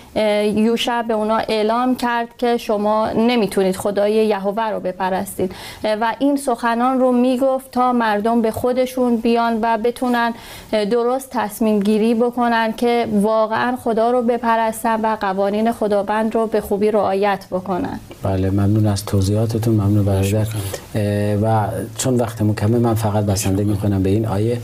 یوشع 0.55 1.01
به 1.01 1.13
اونا 1.13 1.37
اعلام 1.37 1.95
کرد 1.95 2.27
که 2.37 2.57
شما 2.57 3.09
نمی‌تونید 3.09 3.75
خدای 3.75 4.13
یهوه 4.13 4.69
رو 4.69 4.79
بپرستید. 4.79 5.55
و 5.83 6.15
این 6.19 6.37
سخنان 6.37 6.99
رو 6.99 7.11
می‌گفت 7.11 7.71
تا 7.71 7.93
مردم 7.93 8.41
به 8.41 8.51
خودشون 8.51 8.98
بیان 9.23 9.59
و 9.62 9.77
بتونن 9.83 10.33
درست 10.71 11.29
تصمیم 11.31 11.79
گیری 11.79 12.13
بکنن 12.13 12.73
که 12.73 13.07
واقعا 13.21 13.77
خدا 13.83 14.12
رو 14.12 14.21
بپرستن 14.21 15.01
و 15.01 15.17
قوانین 15.21 15.71
خداوند 15.71 16.35
رو 16.35 16.47
به 16.47 16.62
خوبی 16.62 16.91
رعایت 16.91 17.45
بکنن. 17.51 17.99
بله 18.23 18.49
ممنون 18.49 18.88
از 18.88 19.05
توضیحاتتون 19.05 19.73
ممنون 19.73 20.05
برادر. 20.05 20.47
و 21.41 21.67
چون 21.97 22.15
وقت 22.15 22.41
مکمل 22.41 22.79
من 22.79 22.93
فقط 22.93 23.25
بسنده 23.25 23.63
می‌کنم 23.63 24.03
به 24.03 24.09
این 24.09 24.27
آیه. 24.27 24.57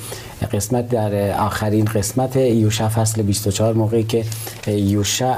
قسمت 0.53 0.89
در 0.89 1.39
آخرین 1.39 1.85
قسمت 1.85 2.35
یوشع 2.35 2.87
فصل 2.87 3.21
24 3.21 3.73
موقعی 3.73 4.03
که 4.03 4.23
یوشع 4.67 5.35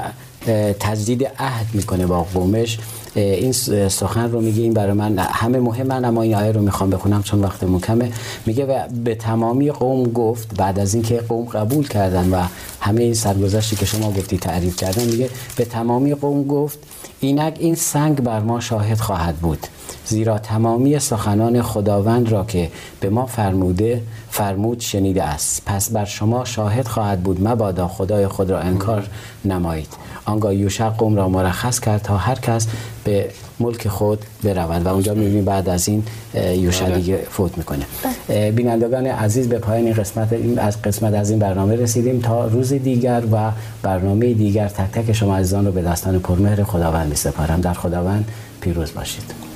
تجدید 0.80 1.26
عهد 1.38 1.66
می‌کنه 1.74 2.06
با 2.06 2.22
قومش. 2.34 2.78
این 3.20 3.52
سخن 3.88 4.30
رو 4.32 4.40
میگه 4.40 4.62
این 4.62 4.72
برای 4.72 4.92
من 4.92 5.18
همه 5.18 5.60
مهمن 5.60 6.04
اما 6.04 6.22
این 6.22 6.34
آیه 6.34 6.52
رو 6.52 6.60
می‌خوام 6.62 6.90
بخونم 6.90 7.22
چون 7.22 7.40
وقت 7.40 7.64
مکمه 7.64 8.12
میگه 8.46 8.66
و 8.66 8.88
به 9.04 9.14
تمامی 9.14 9.70
قوم 9.70 10.02
گفت 10.12 10.56
بعد 10.56 10.78
از 10.78 10.94
اینکه 10.94 11.20
قوم 11.28 11.44
قبول 11.44 11.88
کردن 11.88 12.30
و 12.30 12.42
همه 12.80 13.02
این 13.02 13.14
سرگذشتی 13.14 13.76
که 13.76 13.86
شما 13.86 14.10
گفتی 14.10 14.38
تعریف 14.38 14.76
کردن 14.76 15.04
میگه 15.04 15.30
به 15.56 15.64
تمامی 15.64 16.14
قوم 16.14 16.46
گفت 16.46 16.78
اینک 17.20 17.56
این 17.60 17.74
سنگ 17.74 18.20
بر 18.20 18.40
ما 18.40 18.60
شاهد 18.60 19.00
خواهد 19.00 19.36
بود. 19.36 19.66
زیرا 20.08 20.38
تمامی 20.38 20.98
سخنان 20.98 21.62
خداوند 21.62 22.32
را 22.32 22.44
که 22.44 22.70
به 23.00 23.10
ما 23.10 23.26
فرموده 23.26 24.02
فرمود 24.30 24.80
شنیده 24.80 25.24
است. 25.24 25.62
پس 25.66 25.90
بر 25.90 26.04
شما 26.04 26.44
شاهد 26.44 26.88
خواهد 26.88 27.20
بود 27.20 27.48
مبادا 27.48 27.88
خدای 27.88 28.28
خود 28.28 28.50
را 28.50 28.60
انکار 28.60 29.06
نمایید. 29.44 29.88
آنگاه 30.24 30.54
یوشع 30.54 30.88
قوم 30.88 31.16
را 31.16 31.28
مرخص 31.28 31.80
کرد 31.80 32.02
تا 32.02 32.16
هر 32.16 32.34
کس 32.34 32.66
به 33.04 33.30
ملک 33.60 33.88
خود 33.88 34.24
برود. 34.44 34.86
و 34.86 34.88
اونجا 34.88 35.14
می‌بینیم 35.14 35.44
بعد 35.44 35.68
از 35.68 35.88
این 35.88 36.02
یوشع 36.34 36.84
بله. 36.84 36.96
دیگه 36.96 37.16
فوت 37.30 37.58
می‌کنه. 37.58 37.84
بله. 38.28 38.50
بینندگان 38.52 39.06
عزیز 39.06 39.48
به 39.48 39.58
پایان 39.58 39.84
این 39.84 39.94
قسمت 39.94 40.32
این 40.32 40.58
از 40.58 40.82
قسمت 40.82 41.14
از 41.14 41.30
این 41.30 41.38
برنامه 41.38 41.76
رسیدیم 41.76 42.20
تا 42.20 42.46
روز 42.46 42.72
دیگر 42.72 43.22
و 43.32 43.50
برنامه 43.82 44.34
دیگر. 44.34 44.68
تک 44.68 44.90
تک 44.92 45.12
شما 45.12 45.36
عزیزان 45.36 45.66
رو 45.66 45.72
به 45.72 45.82
دستان 45.82 46.18
پرمهر 46.18 46.62
خداوند 46.62 47.14
سپارم 47.14 47.60
در 47.60 47.72
خداوند 47.72 48.28
پیروز 48.60 48.94
باشید. 48.94 49.47